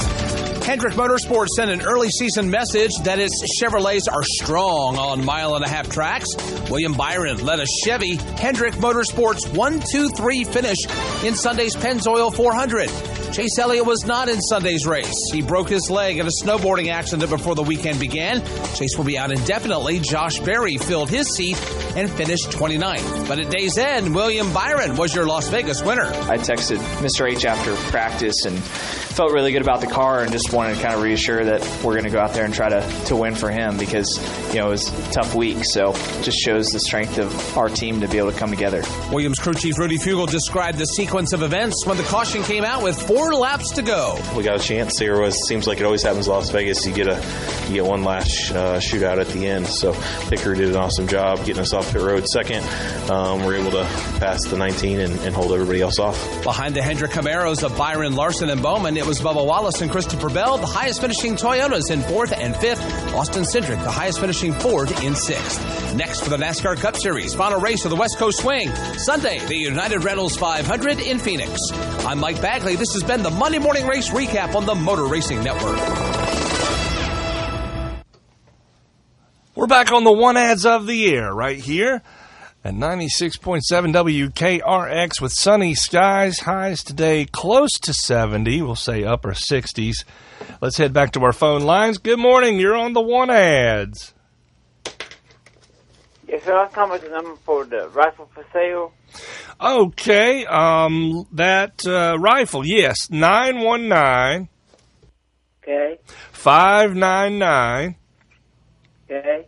Hendrick 0.71 0.93
Motorsports 0.93 1.49
sent 1.57 1.69
an 1.69 1.81
early 1.81 2.07
season 2.07 2.49
message 2.49 2.91
that 3.03 3.19
its 3.19 3.43
Chevrolets 3.59 4.09
are 4.09 4.23
strong 4.23 4.97
on 4.97 5.25
mile 5.25 5.55
and 5.55 5.65
a 5.65 5.67
half 5.67 5.89
tracks. 5.89 6.27
William 6.69 6.93
Byron 6.93 7.43
led 7.43 7.59
a 7.59 7.65
Chevy 7.83 8.15
Hendrick 8.15 8.75
Motorsports 8.75 9.53
1 9.53 9.81
2 9.91 10.07
3 10.07 10.43
finish 10.45 10.77
in 11.25 11.35
Sunday's 11.35 11.75
Pennzoil 11.75 12.33
400. 12.33 12.89
Chase 13.33 13.59
Elliott 13.59 13.85
was 13.85 14.05
not 14.05 14.29
in 14.29 14.39
Sunday's 14.39 14.85
race. 14.85 15.13
He 15.33 15.41
broke 15.41 15.67
his 15.67 15.89
leg 15.89 16.19
in 16.19 16.27
a 16.27 16.31
snowboarding 16.41 16.89
accident 16.89 17.29
before 17.29 17.55
the 17.55 17.63
weekend 17.63 17.99
began. 17.99 18.41
Chase 18.75 18.97
will 18.97 19.03
be 19.03 19.17
out 19.17 19.31
indefinitely. 19.31 19.99
Josh 19.99 20.39
Berry 20.39 20.77
filled 20.77 21.09
his 21.09 21.27
seat 21.35 21.57
and 21.97 22.09
finished 22.09 22.49
29th. 22.49 23.27
But 23.27 23.39
at 23.39 23.49
day's 23.49 23.77
end, 23.77 24.15
William 24.15 24.53
Byron 24.53 24.95
was 24.95 25.13
your 25.13 25.25
Las 25.25 25.49
Vegas 25.49 25.81
winner. 25.83 26.05
I 26.05 26.37
texted 26.37 26.77
Mr. 26.99 27.29
H 27.29 27.45
after 27.45 27.73
practice 27.89 28.45
and 28.45 28.57
felt 29.11 29.31
really 29.31 29.51
good 29.51 29.61
about 29.61 29.81
the 29.81 29.87
car 29.87 30.21
and 30.21 30.31
just 30.31 30.53
wanted 30.53 30.75
to 30.75 30.81
kind 30.81 30.95
of 30.95 31.01
reassure 31.01 31.43
that 31.43 31.61
we're 31.83 31.93
going 31.93 32.05
to 32.05 32.09
go 32.09 32.19
out 32.19 32.33
there 32.33 32.45
and 32.45 32.53
try 32.53 32.69
to, 32.69 33.03
to 33.05 33.15
win 33.15 33.35
for 33.35 33.49
him 33.49 33.77
because, 33.77 34.19
you 34.53 34.59
know, 34.59 34.67
it 34.67 34.71
was 34.71 35.09
a 35.09 35.11
tough 35.11 35.35
week. 35.35 35.57
So 35.63 35.93
just 36.21 36.37
shows 36.37 36.67
the 36.67 36.79
strength 36.79 37.17
of 37.17 37.57
our 37.57 37.69
team 37.69 38.01
to 38.01 38.07
be 38.07 38.17
able 38.17 38.31
to 38.31 38.37
come 38.37 38.49
together. 38.49 38.83
Williams 39.11 39.39
crew 39.39 39.53
chief 39.53 39.77
Rudy 39.77 39.97
Fugle 39.97 40.29
described 40.29 40.77
the 40.77 40.85
sequence 40.85 41.33
of 41.33 41.43
events 41.43 41.85
when 41.85 41.97
the 41.97 42.03
caution 42.03 42.43
came 42.43 42.63
out 42.63 42.83
with 42.83 43.01
four 43.01 43.33
laps 43.33 43.71
to 43.71 43.81
go. 43.81 44.19
We 44.35 44.43
got 44.43 44.59
a 44.59 44.63
chance. 44.63 44.97
There 44.97 45.19
was 45.19 45.35
seems 45.47 45.67
like 45.67 45.79
it 45.79 45.85
always 45.85 46.03
happens 46.03 46.27
in 46.27 46.33
Las 46.33 46.49
Vegas. 46.49 46.85
You 46.85 46.93
get 46.93 47.07
a 47.07 47.21
you 47.67 47.75
get 47.75 47.85
one 47.85 48.03
last 48.03 48.51
uh, 48.51 48.79
shootout 48.79 49.19
at 49.19 49.27
the 49.27 49.47
end. 49.47 49.67
So 49.67 49.93
Picker 50.29 50.55
did 50.55 50.69
an 50.69 50.75
awesome 50.75 51.07
job 51.07 51.37
getting 51.45 51.61
us 51.61 51.73
off 51.73 51.91
pit 51.91 52.01
road 52.01 52.25
second. 52.27 52.63
Um, 53.09 53.43
we're 53.43 53.55
able 53.55 53.71
to 53.71 53.83
pass 54.19 54.45
the 54.47 54.57
19 54.57 54.99
and, 54.99 55.19
and 55.19 55.35
hold 55.35 55.51
everybody 55.51 55.81
else 55.81 55.99
off. 55.99 56.43
Behind 56.43 56.75
the 56.75 56.81
Hendrick 56.81 57.11
Camaros 57.11 57.63
of 57.63 57.77
Byron 57.77 58.15
Larson 58.15 58.49
and 58.49 58.61
Bowman, 58.61 58.97
it 59.01 59.07
was 59.07 59.19
Bubba 59.19 59.43
Wallace 59.43 59.81
and 59.81 59.89
Christopher 59.89 60.29
Bell, 60.29 60.59
the 60.59 60.67
highest 60.67 61.01
finishing 61.01 61.35
Toyotas 61.35 61.89
in 61.89 62.03
fourth 62.03 62.31
and 62.31 62.55
fifth. 62.55 62.79
Austin 63.15 63.41
Cindric, 63.41 63.83
the 63.83 63.89
highest 63.89 64.19
finishing 64.19 64.53
Ford 64.53 64.91
in 65.01 65.15
sixth. 65.15 65.95
Next 65.95 66.21
for 66.21 66.29
the 66.29 66.37
NASCAR 66.37 66.77
Cup 66.77 66.95
Series, 66.95 67.33
final 67.33 67.59
race 67.59 67.83
of 67.83 67.89
the 67.89 67.97
West 67.97 68.19
Coast 68.19 68.41
Swing. 68.41 68.69
Sunday, 68.97 69.39
the 69.47 69.55
United 69.55 70.03
Rentals 70.03 70.37
500 70.37 70.99
in 70.99 71.17
Phoenix. 71.17 71.59
I'm 72.05 72.19
Mike 72.19 72.39
Bagley. 72.43 72.75
This 72.75 72.93
has 72.93 73.01
been 73.01 73.23
the 73.23 73.31
Monday 73.31 73.57
Morning 73.57 73.87
Race 73.87 74.09
Recap 74.09 74.53
on 74.53 74.67
the 74.67 74.75
Motor 74.75 75.05
Racing 75.05 75.43
Network. 75.43 75.79
We're 79.55 79.65
back 79.65 79.91
on 79.91 80.03
the 80.03 80.11
want 80.11 80.37
ads 80.37 80.63
of 80.67 80.85
the 80.85 81.11
air 81.15 81.33
right 81.33 81.57
here. 81.57 82.03
At 82.63 82.75
96.7 82.75 83.61
WKRX 83.71 85.19
with 85.19 85.31
sunny 85.31 85.73
skies. 85.73 86.39
Highs 86.41 86.83
today 86.83 87.25
close 87.25 87.71
to 87.81 87.91
70. 87.93 88.61
We'll 88.61 88.75
say 88.75 89.03
upper 89.03 89.31
60s. 89.31 90.05
Let's 90.61 90.77
head 90.77 90.93
back 90.93 91.13
to 91.13 91.23
our 91.23 91.33
phone 91.33 91.63
lines. 91.63 91.97
Good 91.97 92.19
morning. 92.19 92.59
You're 92.59 92.75
on 92.75 92.93
the 92.93 93.01
want 93.01 93.31
ads. 93.31 94.13
Yes, 96.27 96.43
sir. 96.43 96.69
Calling 96.71 96.91
with 96.91 97.01
the 97.01 97.09
number 97.09 97.35
for 97.43 97.65
the 97.65 97.89
rifle 97.89 98.29
for 98.31 98.45
sale. 98.53 98.93
Okay. 99.59 100.45
Um, 100.45 101.27
that 101.31 101.83
uh, 101.87 102.17
rifle, 102.19 102.63
yes. 102.63 103.09
919 103.09 104.49
Okay. 105.63 105.99
599 106.31 107.95
Okay. 109.09 109.45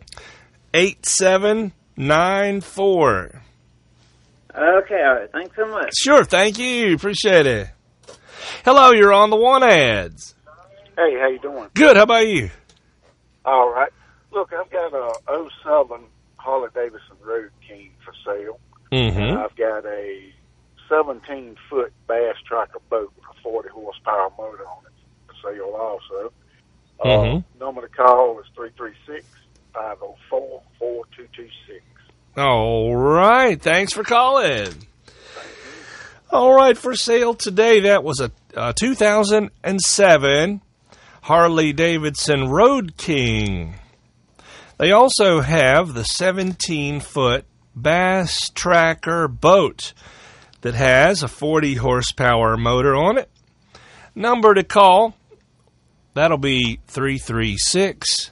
8794. 1.96 3.42
Okay. 4.56 4.94
All 5.02 5.14
right. 5.14 5.30
Thanks 5.32 5.56
so 5.56 5.66
much. 5.66 5.90
Sure. 5.96 6.24
Thank 6.24 6.58
you. 6.58 6.94
Appreciate 6.94 7.46
it. 7.46 7.68
Hello. 8.64 8.90
You're 8.92 9.12
on 9.12 9.30
the 9.30 9.36
want 9.36 9.64
ads. 9.64 10.34
Hey, 10.96 11.18
how 11.18 11.28
you 11.28 11.38
doing? 11.40 11.68
Good. 11.74 11.96
How 11.96 12.02
about 12.04 12.26
you? 12.28 12.50
All 13.44 13.70
right. 13.72 13.90
Look, 14.32 14.52
I've 14.52 14.70
got 14.70 14.92
a 14.94 15.12
07 15.62 16.04
Harley 16.36 16.68
Davidson 16.74 17.16
Road 17.22 17.50
King 17.66 17.90
for 18.04 18.12
sale. 18.24 18.58
Mhm. 18.92 19.36
I've 19.42 19.56
got 19.56 19.84
a 19.86 20.32
17 20.88 21.56
foot 21.70 21.92
bass 22.08 22.36
tracker 22.46 22.78
boat 22.90 23.12
with 23.16 23.24
a 23.36 23.40
40 23.42 23.68
horsepower 23.70 24.30
motor 24.38 24.66
on 24.66 24.84
it 24.86 24.92
for 25.26 25.34
sale 25.52 25.74
also. 25.74 26.32
Mhm. 27.04 27.38
Uh, 27.38 27.64
number 27.64 27.80
to 27.82 27.88
call 27.88 28.38
is 28.40 28.46
336 28.54 29.26
504 29.26 29.43
4226. 29.74 31.82
All 32.36 32.96
right. 32.96 33.60
Thanks 33.60 33.92
for 33.92 34.04
calling. 34.04 34.72
All 36.30 36.54
right. 36.54 36.76
For 36.76 36.94
sale 36.94 37.34
today, 37.34 37.80
that 37.80 38.02
was 38.02 38.20
a, 38.20 38.30
uh 38.56 38.72
2007 38.72 40.60
Harley 41.22 41.72
Davidson 41.72 42.48
Road 42.48 42.96
King. 42.96 43.74
They 44.78 44.92
also 44.92 45.40
have 45.40 45.94
the 45.94 46.04
17 46.04 47.00
foot 47.00 47.44
Bass 47.76 48.50
Tracker 48.50 49.28
boat 49.28 49.92
that 50.62 50.74
has 50.74 51.22
a 51.22 51.28
40 51.28 51.76
horsepower 51.76 52.56
motor 52.56 52.96
on 52.96 53.18
it. 53.18 53.30
Number 54.14 54.54
to 54.54 54.64
call, 54.64 55.14
that'll 56.14 56.38
be 56.38 56.80
336 56.88 58.30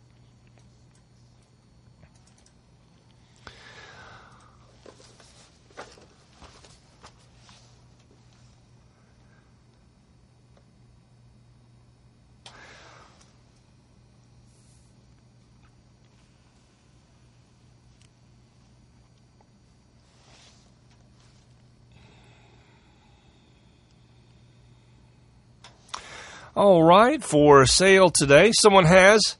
All 26.54 26.82
right, 26.82 27.24
for 27.24 27.64
sale 27.64 28.10
today, 28.10 28.52
someone 28.52 28.84
has 28.84 29.38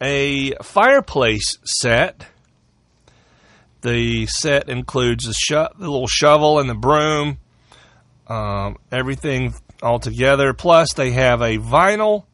a 0.00 0.52
fireplace 0.62 1.58
set. 1.62 2.24
The 3.82 4.24
set 4.24 4.70
includes 4.70 5.26
the, 5.26 5.34
sho- 5.34 5.68
the 5.78 5.90
little 5.90 6.06
shovel 6.06 6.58
and 6.58 6.70
the 6.70 6.74
broom, 6.74 7.36
um, 8.28 8.78
everything 8.90 9.52
all 9.82 9.98
together. 9.98 10.54
Plus, 10.54 10.94
they 10.94 11.10
have 11.10 11.42
a 11.42 11.58
vinyl 11.58 12.24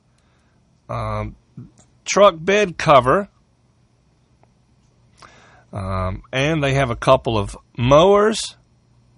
um, 0.89 1.35
truck 2.05 2.37
bed 2.39 2.79
cover, 2.79 3.29
um, 5.73 6.23
and 6.33 6.63
they 6.63 6.75
have 6.75 6.91
a 6.91 6.97
couple 6.97 7.37
of 7.37 7.57
mowers 7.77 8.55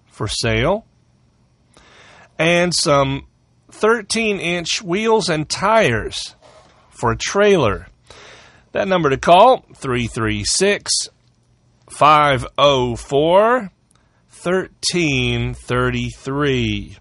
for 0.07 0.27
sale, 0.27 0.87
and 2.39 2.73
some 2.75 3.27
13 3.71 4.39
inch 4.39 4.83
wheels 4.83 5.29
and 5.29 5.49
tires 5.49 6.35
for 6.91 7.13
a 7.13 7.17
trailer. 7.17 7.87
That 8.73 8.89
number 8.89 9.11
to 9.11 9.17
call 9.17 9.65
336 9.75 11.09
504 11.91 13.71
1333. 14.43 16.99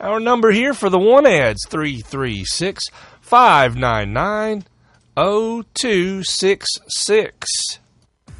Our 0.00 0.18
number 0.20 0.50
here 0.50 0.74
for 0.74 0.90
the 0.90 0.98
want 0.98 1.26
ads 1.26 1.66
336 1.66 2.90
599 3.20 4.64
0266. 5.16 7.78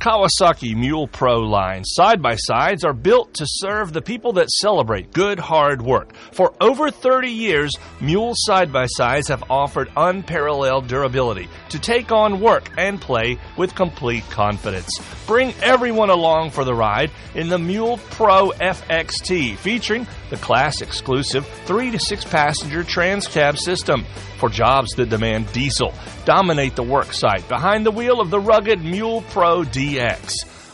Kawasaki 0.05 0.77
Mule 0.77 1.09
Pro 1.09 1.39
line 1.39 1.83
side 1.83 2.21
by 2.21 2.37
sides 2.37 2.85
are 2.85 2.93
built 2.93 3.33
to 3.33 3.47
serve 3.49 3.91
the 3.91 4.03
people 4.03 4.35
that 4.35 4.51
celebrate 4.51 5.15
good 5.15 5.39
hard 5.39 5.81
work. 5.81 6.15
For 6.33 6.53
over 6.61 6.91
30 6.91 7.31
years, 7.31 7.73
Mule 8.03 8.35
side 8.37 8.71
by 8.71 8.85
sides 8.85 9.29
have 9.29 9.45
offered 9.49 9.91
unparalleled 9.97 10.89
durability 10.89 11.49
to 11.71 11.79
take 11.79 12.13
on 12.13 12.43
work 12.43 12.71
and 12.77 13.01
play 13.01 13.39
with 13.57 13.75
complete 13.75 14.29
confidence. 14.29 14.91
Bring 15.27 15.55
everyone 15.63 16.11
along 16.11 16.51
for 16.51 16.65
the 16.65 16.75
ride 16.75 17.11
in 17.35 17.49
the 17.49 17.59
Mule 17.59 17.97
Pro 18.11 18.51
FXT 18.51 19.57
featuring 19.57 20.07
the 20.29 20.37
class 20.37 20.83
exclusive 20.83 21.47
3 21.65 21.93
to 21.93 21.99
6 21.99 22.25
passenger 22.25 22.85
trans 22.85 23.27
cab 23.27 23.57
system 23.57 24.05
for 24.37 24.51
jobs 24.51 24.91
that 24.97 25.09
demand 25.09 25.51
diesel. 25.53 25.95
Dominate 26.27 26.77
the 26.77 26.83
work 26.83 27.15
site 27.15 27.49
behind 27.49 27.87
the 27.87 27.91
wheel 27.91 28.21
of 28.21 28.29
the 28.29 28.41
rugged 28.41 28.85
Mule 28.85 29.23
Pro 29.31 29.65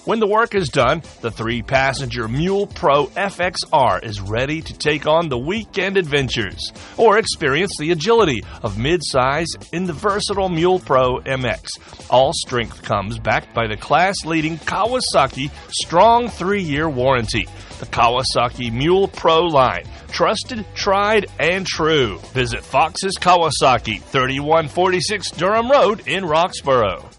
When 0.06 0.18
the 0.18 0.26
work 0.26 0.54
is 0.54 0.70
done, 0.70 1.02
the 1.20 1.30
three 1.30 1.61
passenger 1.61 2.26
Mule 2.26 2.66
Pro 2.66 3.06
FXR 3.09 4.02
is 4.02 4.20
ready 4.20 4.62
to 4.62 4.78
take 4.78 5.06
on 5.06 5.28
the 5.28 5.38
weekend 5.38 5.98
adventures 5.98 6.72
or 6.96 7.18
experience 7.18 7.72
the 7.78 7.92
agility 7.92 8.42
of 8.62 8.76
midsize 8.76 9.46
in 9.72 9.85
the 9.85 9.92
versatile 9.92 10.48
Mule 10.48 10.80
Pro 10.80 11.18
MX. 11.20 12.09
All 12.09 12.33
strength 12.33 12.83
comes 12.83 13.18
backed 13.18 13.54
by 13.54 13.66
the 13.66 13.76
class 13.76 14.24
leading 14.24 14.56
Kawasaki 14.59 15.50
strong 15.68 16.28
three 16.28 16.62
year 16.62 16.88
warranty. 16.88 17.46
The 17.78 17.87
Kawasaki 17.87 18.72
Mule 18.72 19.06
Pro 19.06 19.42
line. 19.42 19.85
Trusted, 20.09 20.64
tried, 20.74 21.26
and 21.38 21.66
true. 21.66 22.18
Visit 22.33 22.64
Fox's 22.64 23.16
Kawasaki, 23.18 24.00
3146 24.02 25.30
Durham 25.33 25.70
Road 25.70 26.09
in 26.09 26.24
Roxboro. 26.24 27.10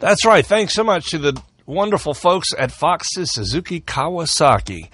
That's 0.00 0.24
right. 0.24 0.46
Thanks 0.46 0.72
so 0.72 0.82
much 0.82 1.10
to 1.10 1.18
the 1.18 1.42
wonderful 1.66 2.14
folks 2.14 2.48
at 2.58 2.72
Fox's 2.72 3.32
Suzuki 3.32 3.82
Kawasaki 3.82 4.88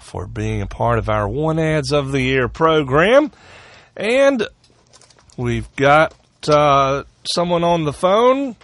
for 0.00 0.26
being 0.26 0.60
a 0.60 0.66
part 0.66 0.98
of 0.98 1.08
our 1.08 1.28
Want 1.28 1.60
Ads 1.60 1.92
of 1.92 2.10
the 2.10 2.32
Air 2.32 2.48
program. 2.48 3.30
And 3.96 4.48
we've 5.36 5.72
got 5.76 6.16
uh, 6.48 7.04
someone 7.22 7.62
on 7.62 7.84
the 7.84 7.92
phone, 7.92 8.56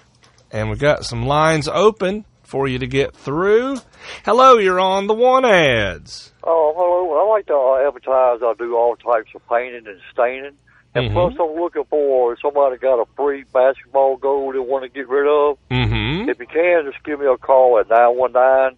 and 0.51 0.71
we've 0.71 0.81
got 0.81 1.05
some 1.05 1.25
lines 1.25 1.69
open 1.69 2.25
for 2.43 2.67
you 2.67 2.81
to 2.81 2.89
get 2.89 3.15
through. 3.15 3.79
Hello, 4.25 4.59
you're 4.59 4.81
on 4.81 5.07
the 5.07 5.15
Want 5.15 5.47
Ads. 5.47 6.33
Oh, 6.43 6.73
hello. 6.77 7.21
I 7.21 7.29
like 7.31 7.47
to 7.47 7.87
advertise. 7.87 8.41
I 8.43 8.55
do 8.59 8.77
all 8.77 8.97
types 8.97 9.31
of 9.37 9.49
painting 9.49 9.87
and 9.87 10.01
staining. 10.13 10.57
And 10.97 11.11
Mhm. 11.11 11.13
plus, 11.13 11.35
I'm 11.39 11.55
looking 11.61 11.85
for 11.91 12.37
somebody 12.41 12.77
got 12.79 13.01
a 13.01 13.05
free 13.17 13.45
basketball 13.53 14.17
goal 14.17 14.53
they 14.53 14.59
want 14.59 14.83
to 14.85 14.89
get 14.89 15.09
rid 15.09 15.27
of. 15.29 15.59
Mm-hmm. 15.71 16.29
If 16.31 16.39
you 16.41 16.47
can, 16.47 16.85
just 16.91 17.03
give 17.05 17.21
me 17.21 17.27
a 17.27 17.37
call 17.37 17.79
at 17.79 17.89
nine 17.89 18.17
one 18.17 18.33
nine 18.33 18.77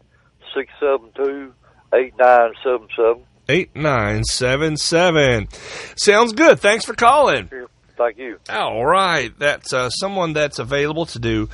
six 0.55 0.71
seven 0.81 1.11
two 1.17 1.53
eight 1.95 2.15
nine 2.19 2.53
seven 2.65 2.89
seven. 2.97 3.23
8977. 3.51 5.49
Sounds 5.97 6.33
good. 6.33 6.61
Thanks 6.61 6.85
for 6.85 6.95
calling. 6.95 7.49
Thank 7.97 8.19
you. 8.19 8.39
All 8.51 8.85
right. 8.85 9.33
That's 9.39 9.73
uh, 9.73 9.89
someone 9.91 10.33
that's 10.33 10.59
available 10.59 11.07
to 11.07 11.19
do 11.19 11.49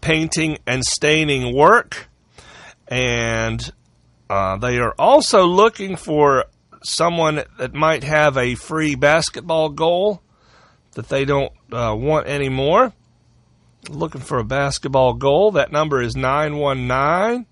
painting 0.00 0.58
and 0.66 0.84
staining 0.84 1.54
work. 1.54 2.06
And 2.88 3.60
uh, 4.30 4.56
they 4.58 4.78
are 4.78 4.94
also 4.98 5.44
looking 5.44 5.96
for 5.96 6.44
someone 6.82 7.42
that 7.58 7.74
might 7.74 8.04
have 8.04 8.36
a 8.36 8.54
free 8.54 8.94
basketball 8.94 9.70
goal 9.70 10.22
that 10.92 11.08
they 11.08 11.24
don't 11.24 11.52
uh, 11.72 11.96
want 11.96 12.26
anymore. 12.26 12.92
Looking 13.88 14.20
for 14.20 14.36
a 14.38 14.44
basketball 14.44 15.14
goal. 15.14 15.52
That 15.52 15.72
number 15.72 16.02
is 16.02 16.16
919 16.16 17.46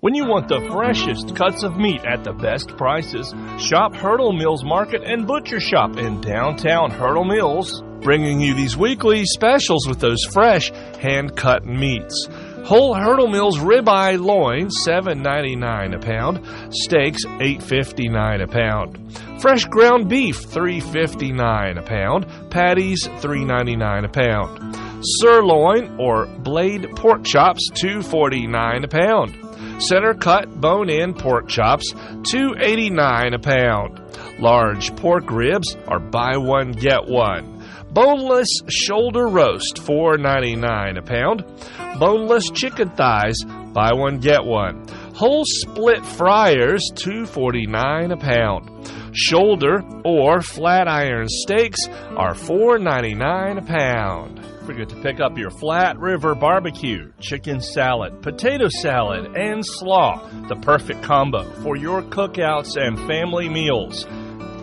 When 0.00 0.14
you 0.14 0.26
want 0.26 0.48
the 0.48 0.60
freshest 0.70 1.34
cuts 1.34 1.62
of 1.62 1.78
meat 1.78 2.04
at 2.04 2.22
the 2.22 2.34
best 2.34 2.68
prices, 2.76 3.34
shop 3.58 3.94
Hurdle 3.94 4.34
Mills 4.34 4.62
Market 4.62 5.02
and 5.02 5.26
Butcher 5.26 5.58
Shop 5.58 5.96
in 5.96 6.20
downtown 6.20 6.90
Hurdle 6.90 7.24
Mills, 7.24 7.82
bringing 8.02 8.38
you 8.38 8.52
these 8.52 8.76
weekly 8.76 9.24
specials 9.24 9.88
with 9.88 9.98
those 9.98 10.22
fresh 10.22 10.70
hand-cut 11.00 11.64
meats. 11.64 12.28
Whole 12.66 12.92
Hurdle 12.92 13.28
Mills 13.28 13.58
ribeye 13.58 14.22
loin, 14.22 14.70
seven 14.70 15.22
ninety 15.22 15.56
nine 15.56 15.94
a 15.94 15.98
pound. 15.98 16.46
Steaks, 16.74 17.24
eight 17.40 17.62
fifty 17.62 18.10
nine 18.10 18.42
a 18.42 18.46
pound. 18.46 19.18
Fresh 19.40 19.64
ground 19.64 20.10
beef, 20.10 20.42
three 20.42 20.80
fifty 20.80 21.32
nine 21.32 21.78
a 21.78 21.82
pound. 21.82 22.26
Patties, 22.50 23.08
three 23.20 23.46
ninety 23.46 23.76
nine 23.76 24.04
a 24.04 24.10
pound. 24.10 24.76
Sirloin 25.20 25.96
or 25.98 26.26
blade 26.26 26.86
pork 26.96 27.24
chops, 27.24 27.70
two 27.72 28.02
forty 28.02 28.46
nine 28.46 28.84
a 28.84 28.88
pound. 28.88 29.38
Center 29.78 30.14
cut 30.14 30.60
bone 30.60 30.88
in 30.88 31.14
pork 31.14 31.48
chops, 31.48 31.94
two 32.22 32.54
eighty 32.58 32.90
nine 32.90 33.34
a 33.34 33.38
pound. 33.38 34.00
Large 34.38 34.96
pork 34.96 35.30
ribs 35.30 35.76
are 35.86 36.00
buy 36.00 36.36
one 36.36 36.72
get 36.72 37.06
one. 37.06 37.62
Boneless 37.92 38.48
shoulder 38.68 39.26
roast, 39.26 39.78
four 39.78 40.18
ninety 40.18 40.56
nine 40.56 40.96
a 40.96 41.02
pound. 41.02 41.44
Boneless 41.98 42.50
chicken 42.50 42.90
thighs, 42.90 43.36
buy 43.72 43.92
one 43.92 44.18
get 44.18 44.44
one. 44.44 44.86
Whole 45.14 45.44
split 45.46 46.04
fryers, 46.04 46.82
two 46.94 47.26
forty 47.26 47.66
nine 47.66 48.12
a 48.12 48.16
pound. 48.16 48.70
Shoulder 49.12 49.82
or 50.04 50.42
flat 50.42 50.88
iron 50.88 51.26
steaks 51.28 51.86
are 52.16 52.34
four 52.34 52.78
ninety 52.78 53.14
nine 53.14 53.56
a 53.58 53.62
pound. 53.62 54.35
Forget 54.66 54.88
to 54.88 54.96
pick 54.96 55.20
up 55.20 55.38
your 55.38 55.50
Flat 55.50 55.96
River 55.96 56.34
Barbecue, 56.34 57.12
chicken 57.20 57.60
salad, 57.60 58.20
potato 58.20 58.68
salad, 58.68 59.36
and 59.36 59.64
slaw, 59.64 60.28
the 60.48 60.56
perfect 60.56 61.04
combo 61.04 61.44
for 61.62 61.76
your 61.76 62.02
cookouts 62.02 62.76
and 62.76 62.98
family 63.06 63.48
meals. 63.48 64.04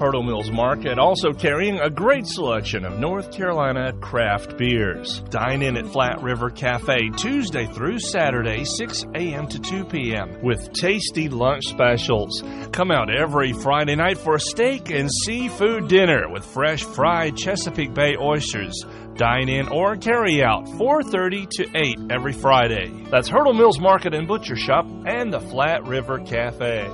Hurdle 0.03 0.23
Mills 0.23 0.51
Market 0.51 0.99
also 0.99 1.31
carrying 1.31 1.79
a 1.79 1.89
great 1.89 2.27
selection 2.27 2.83
of 2.83 2.99
North 2.99 3.31
Carolina 3.31 3.93
craft 4.01 4.57
beers. 4.57 5.21
Dine 5.29 5.61
in 5.61 5.77
at 5.77 5.87
Flat 5.87 6.21
River 6.21 6.49
Cafe 6.49 7.09
Tuesday 7.15 7.67
through 7.67 7.99
Saturday, 7.99 8.65
6 8.65 9.05
a.m. 9.15 9.47
to 9.47 9.59
2 9.59 9.85
p.m. 9.85 10.41
with 10.41 10.73
tasty 10.73 11.29
lunch 11.29 11.63
specials. 11.67 12.43
Come 12.73 12.91
out 12.91 13.15
every 13.15 13.53
Friday 13.53 13.95
night 13.95 14.17
for 14.17 14.35
a 14.35 14.39
steak 14.39 14.89
and 14.89 15.09
seafood 15.09 15.87
dinner 15.87 16.27
with 16.29 16.43
fresh 16.43 16.83
fried 16.83 17.37
Chesapeake 17.37 17.93
Bay 17.93 18.17
oysters. 18.17 18.83
Dine 19.15 19.47
in 19.47 19.67
or 19.67 19.95
carry 19.95 20.43
out 20.43 20.67
4:30 20.77 21.47
to 21.57 21.69
8 21.75 21.99
every 22.09 22.33
Friday. 22.33 22.91
That's 23.11 23.27
Hurdle 23.27 23.53
Mills 23.53 23.79
Market 23.79 24.13
and 24.13 24.27
Butcher 24.27 24.55
Shop 24.55 24.85
and 25.05 25.31
the 25.31 25.39
Flat 25.39 25.85
River 25.85 26.19
Cafe. 26.19 26.89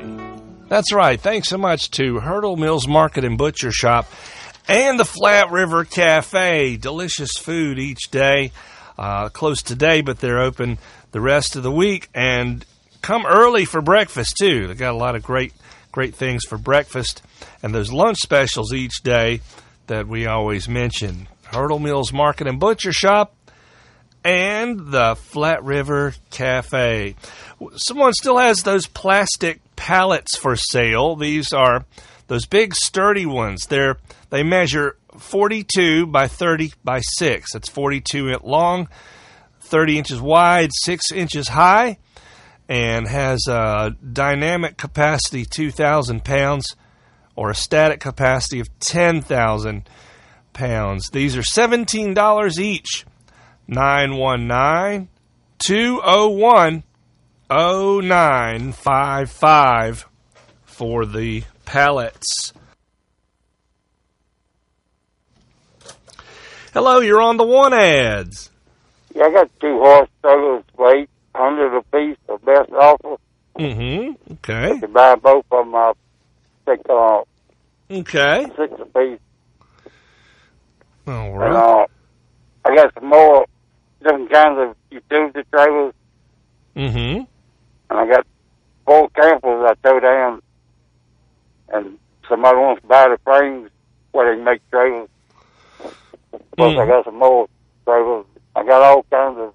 That's 0.68 0.92
right. 0.94 1.20
Thanks 1.20 1.48
so 1.48 1.58
much 1.58 1.92
to 1.92 2.20
Hurdle 2.20 2.58
Mills 2.58 2.88
Market 2.88 3.24
and 3.24 3.38
Butcher 3.38 3.72
Shop 3.72 4.06
and 4.68 5.00
the 5.00 5.06
Flat 5.06 5.50
River 5.50 5.86
Cafe. 5.86 6.78
Delicious 6.78 7.32
food 7.38 7.80
each 7.80 8.12
day. 8.12 8.52
Uh, 8.98 9.30
closed 9.30 9.66
today, 9.66 10.02
but 10.02 10.20
they're 10.20 10.42
open 10.42 10.78
the 11.12 11.22
rest 11.22 11.56
of 11.56 11.64
the 11.64 11.72
week. 11.72 12.10
And 12.14 12.66
come 13.02 13.26
early 13.26 13.66
for 13.66 13.82
breakfast 13.82 14.36
too. 14.38 14.68
They 14.68 14.76
got 14.76 14.94
a 14.94 14.98
lot 14.98 15.16
of 15.16 15.24
great, 15.24 15.54
great 15.92 16.16
things 16.16 16.44
for 16.46 16.58
breakfast, 16.58 17.22
and 17.64 17.74
those 17.74 17.92
lunch 17.92 18.18
specials 18.18 18.74
each 18.74 19.02
day 19.04 19.42
that 19.88 20.08
we 20.08 20.28
always 20.28 20.68
mention. 20.70 21.28
Hurdle 21.52 21.80
Mills 21.80 22.14
Market 22.14 22.48
and 22.48 22.60
Butcher 22.60 22.94
Shop 22.94 23.36
and 24.24 24.92
the 24.92 25.16
Flat 25.16 25.64
River 25.64 26.14
Cafe. 26.30 27.16
Someone 27.76 28.14
still 28.14 28.38
has 28.38 28.64
those 28.64 28.88
plastic 28.88 29.60
pallets 29.76 30.38
for 30.38 30.56
sale. 30.56 31.16
These 31.16 31.54
are 31.54 31.86
those 32.28 32.46
big 32.46 32.76
sturdy 32.76 33.26
ones. 33.26 33.66
They're 33.68 33.98
they 34.30 34.44
measure 34.44 34.98
42 35.18 36.06
by 36.08 36.28
30 36.28 36.74
by 36.84 37.00
6. 37.00 37.54
That's 37.54 37.70
42 37.70 38.30
inch 38.30 38.44
long, 38.44 38.88
30 39.62 39.98
inches 39.98 40.22
wide, 40.22 40.70
6 40.72 41.12
inches 41.12 41.48
high, 41.48 41.98
and 42.68 43.08
has 43.08 43.48
a 43.48 43.96
dynamic 44.14 44.78
capacity 44.78 45.46
2,000 45.46 46.24
pounds 46.24 46.76
or 47.36 47.50
a 47.50 47.56
static 47.56 48.00
capacity 48.00 48.60
of 48.60 48.68
10,000 48.80 49.90
pounds. 50.64 51.10
These 51.12 51.36
are 51.38 51.42
$17 51.42 52.60
each. 52.60 53.06
919 53.68 55.08
201 55.60 56.84
0955 57.50 60.06
for 60.66 61.06
the 61.06 61.44
pallets. 61.66 62.54
Hello, 66.74 67.00
you're 67.00 67.22
on 67.22 67.38
the 67.38 67.46
Want 67.46 67.74
Ads. 67.74 68.52
Yeah, 69.16 69.24
I 69.26 69.32
got 69.32 69.50
two 69.60 69.78
horse 69.80 70.10
trailers, 70.22 70.64
weight, 70.78 71.10
hundred 71.34 71.76
a 71.78 71.82
piece, 71.84 72.18
the 72.28 72.38
best 72.38 72.72
offer. 72.72 73.16
Mm-hmm. 73.58 74.34
Okay. 74.34 74.76
You 74.82 74.88
buy 74.88 75.16
both 75.16 75.46
of 75.52 75.66
them, 75.66 75.74
I'll 75.76 75.98
take 76.68 76.82
uh, 76.90 77.22
Okay. 77.92 78.46
six 78.56 78.74
a 78.80 78.86
All 81.10 81.42
And, 81.42 81.56
uh, 81.56 81.86
I 82.66 82.76
got 82.76 82.94
some 82.94 83.10
more 83.10 83.46
different 84.02 84.32
kinds 84.32 84.60
of 84.60 84.76
utility 84.92 85.42
trailers, 85.54 85.94
Mm-hmm. 86.76 87.24
and 87.90 88.00
I 88.00 88.08
got 88.08 88.26
four 88.86 89.10
campers 89.10 89.66
I 89.70 89.74
tow 89.88 90.00
down, 90.00 90.42
and 91.70 91.98
somebody 92.28 92.58
wants 92.58 92.82
to 92.82 92.88
buy 92.88 93.08
the 93.10 93.18
frames 93.24 93.70
where 94.12 94.30
they 94.30 94.36
can 94.38 94.46
make 94.46 94.62
trailers. 94.70 95.10
Plus, 95.82 96.78
I 96.78 96.86
Mhm. 96.86 96.88
got 96.88 97.06
some 97.06 97.18
more 97.18 97.48
trailers. 97.86 98.26
I 98.56 98.64
got 98.64 98.82
all 98.82 99.04
kinds 99.10 99.40
of 99.40 99.54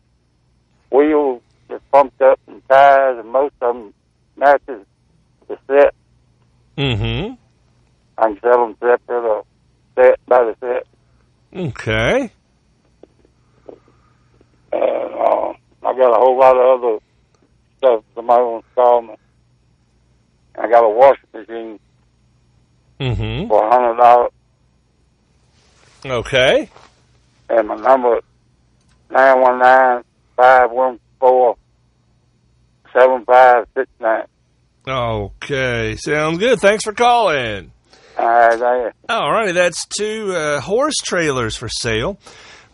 wheels 0.91 1.41
that's 1.69 1.83
pumped 1.93 2.21
up 2.21 2.39
and 2.47 2.67
tires, 2.69 3.19
and 3.19 3.29
most 3.33 3.55
of 3.61 3.75
them 3.75 3.95
matches 4.37 4.85
the 5.49 5.59
set. 5.67 5.95
Mm-hmm. 6.77 7.35
I 8.19 8.23
can 8.27 8.41
sell 8.41 8.67
them 8.67 8.77
separate 8.81 9.25
or 9.25 9.45
set 9.95 10.19
by 10.27 10.45
the 10.45 10.57
set. 10.61 10.87
Okay. 11.55 12.31
And 14.73 14.83
uh, 14.83 15.53
I 15.83 15.97
got 15.97 16.11
a 16.11 16.19
whole 16.19 16.39
lot 16.39 16.57
of 16.57 16.81
other 16.81 16.99
stuff 17.79 18.05
somebody 18.15 18.43
wants 18.43 18.67
to 18.71 18.75
call 18.75 19.03
me. 19.03 19.15
I 20.59 20.69
got 20.69 20.85
a 20.85 20.89
washing 20.89 21.29
machine 21.33 21.81
Mm-hmm. 23.01 23.49
for 23.49 23.67
a 23.67 23.71
hundred 23.73 23.97
dollars, 23.97 24.31
Okay. 26.07 26.71
and 27.51 27.67
my 27.69 27.75
number 27.75 28.21
nine 29.11 29.41
one 29.41 29.59
nine 29.59 30.05
five 30.37 30.71
one 30.71 31.01
four 31.19 31.57
seven 32.97 33.25
five 33.25 33.67
six 33.77 33.91
nine. 34.01 34.27
Okay. 34.87 35.97
Sounds 35.97 36.39
good. 36.39 36.61
Thanks 36.61 36.85
for 36.85 36.93
calling. 36.93 37.73
There. 38.25 38.95
All 39.09 39.33
righty. 39.33 39.53
That's 39.53 39.87
two 39.87 40.33
uh, 40.35 40.61
horse 40.61 40.97
trailers 40.97 41.57
for 41.57 41.69
sale. 41.69 42.19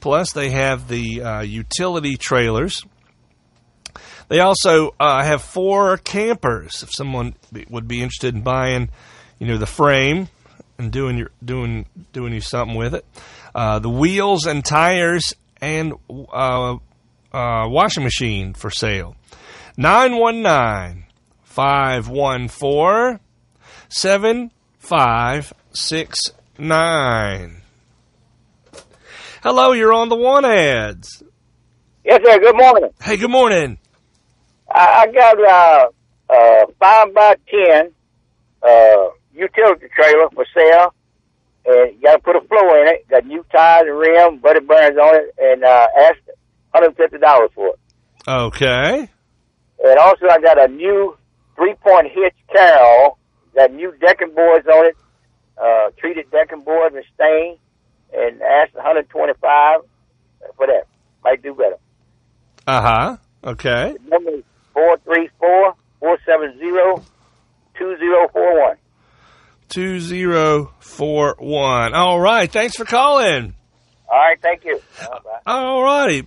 Plus, 0.01 0.33
they 0.33 0.51
have 0.51 0.89
the 0.89 1.23
uh, 1.23 1.41
utility 1.43 2.17
trailers. 2.17 2.85
They 4.29 4.41
also 4.41 4.95
uh, 5.01 5.25
have 5.25 5.43
four 5.43 5.97
campers. 5.99 6.83
If 6.83 6.95
someone 6.95 7.35
would 7.69 7.89
be 7.89 8.01
interested 8.01 8.35
in 8.35 8.43
buying, 8.43 8.91
you 9.39 9.47
know, 9.47 9.59
the 9.59 9.67
frame 9.67 10.29
and 10.79 10.93
doing 10.93 11.19
your 11.19 11.31
doing 11.45 11.87
doing 12.13 12.33
you 12.33 12.41
something 12.41 12.77
with 12.77 12.95
it, 12.95 13.05
uh, 13.55 13.81
the 13.81 13.91
wheels 13.91 14.47
and 14.47 14.65
tires 14.65 15.35
and 15.61 15.95
uh, 16.09 16.77
uh, 17.33 17.67
washing 17.69 18.05
machine 18.05 18.55
for 18.55 18.71
sale. 18.71 19.17
919 19.77 21.05
514 21.43 23.21
7569. 24.91 27.63
Hello, 29.41 29.71
you're 29.71 29.93
on 29.93 30.09
the 30.09 30.17
Want 30.17 30.45
Ads. 30.45 31.23
Yes, 32.05 32.21
sir. 32.25 32.41
Good 32.41 32.57
morning. 32.57 32.91
Hey, 33.01 33.17
good 33.17 33.31
morning. 33.31 33.79
I, 34.69 35.07
I 35.07 35.13
got 35.13 35.39
a 35.39 35.49
uh, 35.49 35.85
uh, 36.29 36.67
five 36.81 37.15
by 37.15 37.37
ten 37.49 37.93
uh, 38.65 39.11
utility 39.33 39.87
trailer 39.95 40.29
for 40.35 40.45
sale, 40.53 40.93
and 41.67 41.95
you 41.95 42.01
got 42.03 42.17
to 42.17 42.23
put 42.23 42.35
a 42.35 42.41
floor 42.49 42.79
in 42.79 42.89
it. 42.89 43.07
Got 43.09 43.27
new 43.27 43.47
tires 43.53 43.87
and 43.87 43.97
rim, 43.97 44.39
buddy 44.41 44.59
burns 44.59 44.99
on 44.99 45.15
it, 45.15 45.33
and 45.39 45.63
uh, 45.63 45.87
asked 46.01 46.27
one 46.73 46.83
hundred 46.83 46.97
fifty 46.97 47.19
dollars 47.19 47.51
for 47.55 47.69
it. 47.69 47.79
Okay. 48.27 49.09
And 49.85 49.99
also, 50.01 50.27
I 50.29 50.41
got 50.41 50.59
a 50.59 50.67
new 50.67 51.17
three 51.55 51.75
point 51.75 52.09
hitch 52.13 52.35
carryall. 52.53 53.19
Got 53.55 53.73
new 53.73 53.93
decking 54.01 54.35
boards 54.35 54.67
on 54.67 54.87
it, 54.87 54.97
uh, 55.61 55.91
treated 55.99 56.31
decking 56.31 56.63
boards 56.63 56.95
and 56.95 57.05
stain, 57.15 57.59
and 58.13 58.41
asked 58.43 58.75
one 58.75 58.85
hundred 58.85 59.09
twenty 59.11 59.33
five 59.41 59.81
for 60.57 60.67
that. 60.67 60.87
Might 61.25 61.43
do 61.43 61.55
better. 61.55 61.77
Uh 62.67 62.81
huh. 62.83 63.17
Okay. 63.45 63.97
Number 64.07 64.31
is 64.31 64.45
four 64.73 64.97
three 65.05 65.29
four 65.39 65.75
four 65.99 66.19
seven 66.25 66.57
zero 66.59 67.05
two 67.77 67.97
zero 67.99 68.29
four 68.33 68.61
one. 68.61 68.77
2041. 69.71 71.95
All 71.95 72.21
right. 72.21 72.51
Thanks 72.51 72.77
for 72.77 72.85
calling. 72.85 73.55
All 74.11 74.19
right, 74.19 74.37
thank 74.43 74.65
you. 74.65 74.81
All 75.47 75.85
righty. 75.85 76.27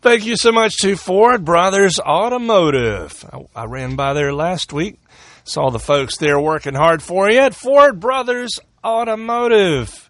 Thank 0.00 0.26
you 0.26 0.36
so 0.36 0.52
much 0.52 0.76
to 0.82 0.96
Ford 0.96 1.44
Brothers 1.44 1.98
Automotive. 1.98 3.24
I, 3.32 3.62
I 3.62 3.64
ran 3.64 3.96
by 3.96 4.12
there 4.12 4.34
last 4.34 4.72
week, 4.72 5.00
saw 5.44 5.70
the 5.70 5.78
folks 5.78 6.18
there 6.18 6.38
working 6.38 6.74
hard 6.74 7.02
for 7.02 7.30
you 7.30 7.38
at 7.38 7.54
Ford 7.54 8.00
Brothers 8.00 8.58
Automotive. 8.84 10.03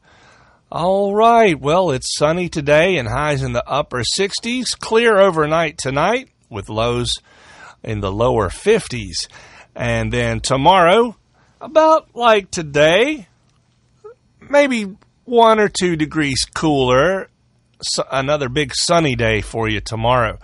All 0.77 1.15
right, 1.15 1.57
well, 1.57 1.93
it's 1.93 2.17
sunny 2.19 2.49
today 2.49 2.97
and 2.97 3.07
highs 3.07 3.45
in 3.45 3.53
the 3.53 3.65
upper 3.65 4.03
60s, 4.19 4.77
clear 4.77 5.21
overnight 5.21 5.79
tonight 5.79 6.31
with 6.51 6.69
lows 6.69 7.15
in 7.85 8.01
the 8.01 8.11
lower 8.11 8.49
50s. 8.49 9.29
And 9.77 10.13
then 10.13 10.41
tomorrow, 10.41 11.15
about 11.61 12.17
like 12.17 12.51
today, 12.51 13.29
maybe 14.41 14.97
one 15.27 15.61
or 15.61 15.69
two 15.69 15.95
degrees 15.95 16.45
cooler. 16.45 17.29
So 17.81 18.05
another 18.11 18.49
big 18.49 18.75
sunny 18.75 19.15
day 19.15 19.43
for 19.43 19.69
you 19.69 19.81
tomorrow. 19.81 20.41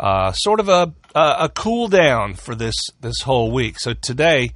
Uh, 0.00 0.32
sort 0.32 0.58
of 0.58 0.68
a, 0.68 0.92
a 1.14 1.36
a 1.42 1.48
cool 1.54 1.86
down 1.86 2.34
for 2.34 2.56
this 2.56 2.74
this 3.00 3.20
whole 3.22 3.52
week. 3.52 3.78
So 3.78 3.94
today, 3.94 4.54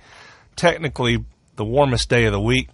technically 0.57 1.25
the 1.55 1.65
warmest 1.65 2.09
day 2.09 2.25
of 2.25 2.33
the 2.33 2.41
week, 2.41 2.71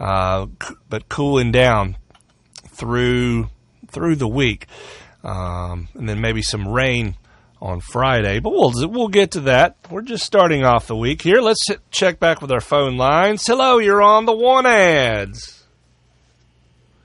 uh, 0.00 0.46
but 0.88 1.08
cooling 1.08 1.52
down 1.52 1.96
through 2.68 3.48
through 3.88 4.16
the 4.16 4.28
week, 4.28 4.66
um, 5.22 5.88
and 5.94 6.08
then 6.08 6.20
maybe 6.20 6.42
some 6.42 6.68
rain 6.68 7.16
on 7.60 7.80
Friday. 7.80 8.40
But 8.40 8.50
we'll 8.50 8.72
we'll 8.88 9.08
get 9.08 9.32
to 9.32 9.40
that. 9.42 9.76
We're 9.90 10.02
just 10.02 10.24
starting 10.24 10.64
off 10.64 10.86
the 10.86 10.96
week 10.96 11.22
here. 11.22 11.40
Let's 11.40 11.66
hit, 11.66 11.80
check 11.90 12.18
back 12.18 12.42
with 12.42 12.50
our 12.52 12.60
phone 12.60 12.96
lines. 12.96 13.46
Hello, 13.46 13.78
you're 13.78 14.02
on 14.02 14.26
the 14.26 14.34
Want 14.34 14.66
Ads. 14.66 15.64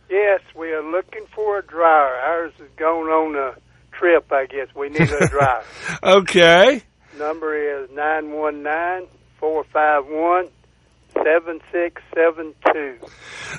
Yes, 0.09 0.41
we 0.55 0.71
are 0.71 0.83
looking 0.83 1.25
for 1.35 1.59
a 1.59 1.63
dryer. 1.63 2.15
Ours 2.15 2.53
is 2.59 2.69
going 2.77 3.09
on 3.09 3.35
a 3.35 3.55
trip, 3.95 4.31
I 4.31 4.47
guess. 4.47 4.67
We 4.75 4.89
need 4.89 5.09
a 5.09 5.27
dryer. 5.29 5.63
Okay. 6.01 6.81
Number 7.17 7.83
is 7.83 7.89
nine 7.91 8.31
one 8.31 8.63
nine 8.63 9.07
four 9.39 9.63
five 9.65 10.05
one 10.07 10.47
seven 11.24 11.59
six 11.72 12.01
seven 12.15 12.53
two. 12.74 12.97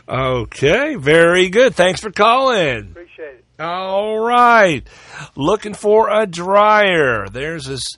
Okay, 0.09 0.97
very 0.97 1.49
good. 1.49 1.75
Thanks 1.75 2.01
for 2.01 2.11
calling. 2.11 2.91
Appreciate 2.91 3.37
it. 3.39 3.45
All 3.61 4.19
right. 4.19 4.87
Looking 5.37 5.75
for 5.75 6.11
a 6.11 6.27
dryer. 6.27 7.29
There's 7.29 7.69
is 7.69 7.97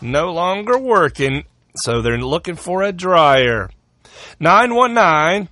no 0.00 0.32
longer 0.32 0.78
working, 0.78 1.44
so 1.76 2.02
they're 2.02 2.18
looking 2.18 2.56
for 2.56 2.82
a 2.82 2.92
dryer. 2.92 3.70
919 4.40 5.48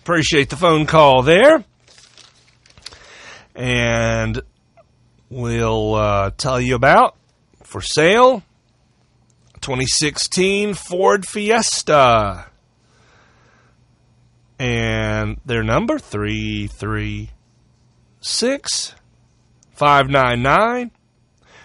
Appreciate 0.01 0.51
the 0.51 0.57
phone 0.57 0.85
call 0.85 1.23
there. 1.23 1.65
And 3.55 4.43
we'll 5.31 5.95
uh, 5.95 6.33
tell 6.37 6.61
you 6.61 6.75
about 6.75 7.17
for 7.63 7.81
sale 7.81 8.43
2016 9.61 10.75
Ford 10.75 11.25
Fiesta. 11.27 12.49
And 14.59 15.41
their 15.47 15.63
number 15.63 15.99
336 15.99 18.95
599 19.73 20.91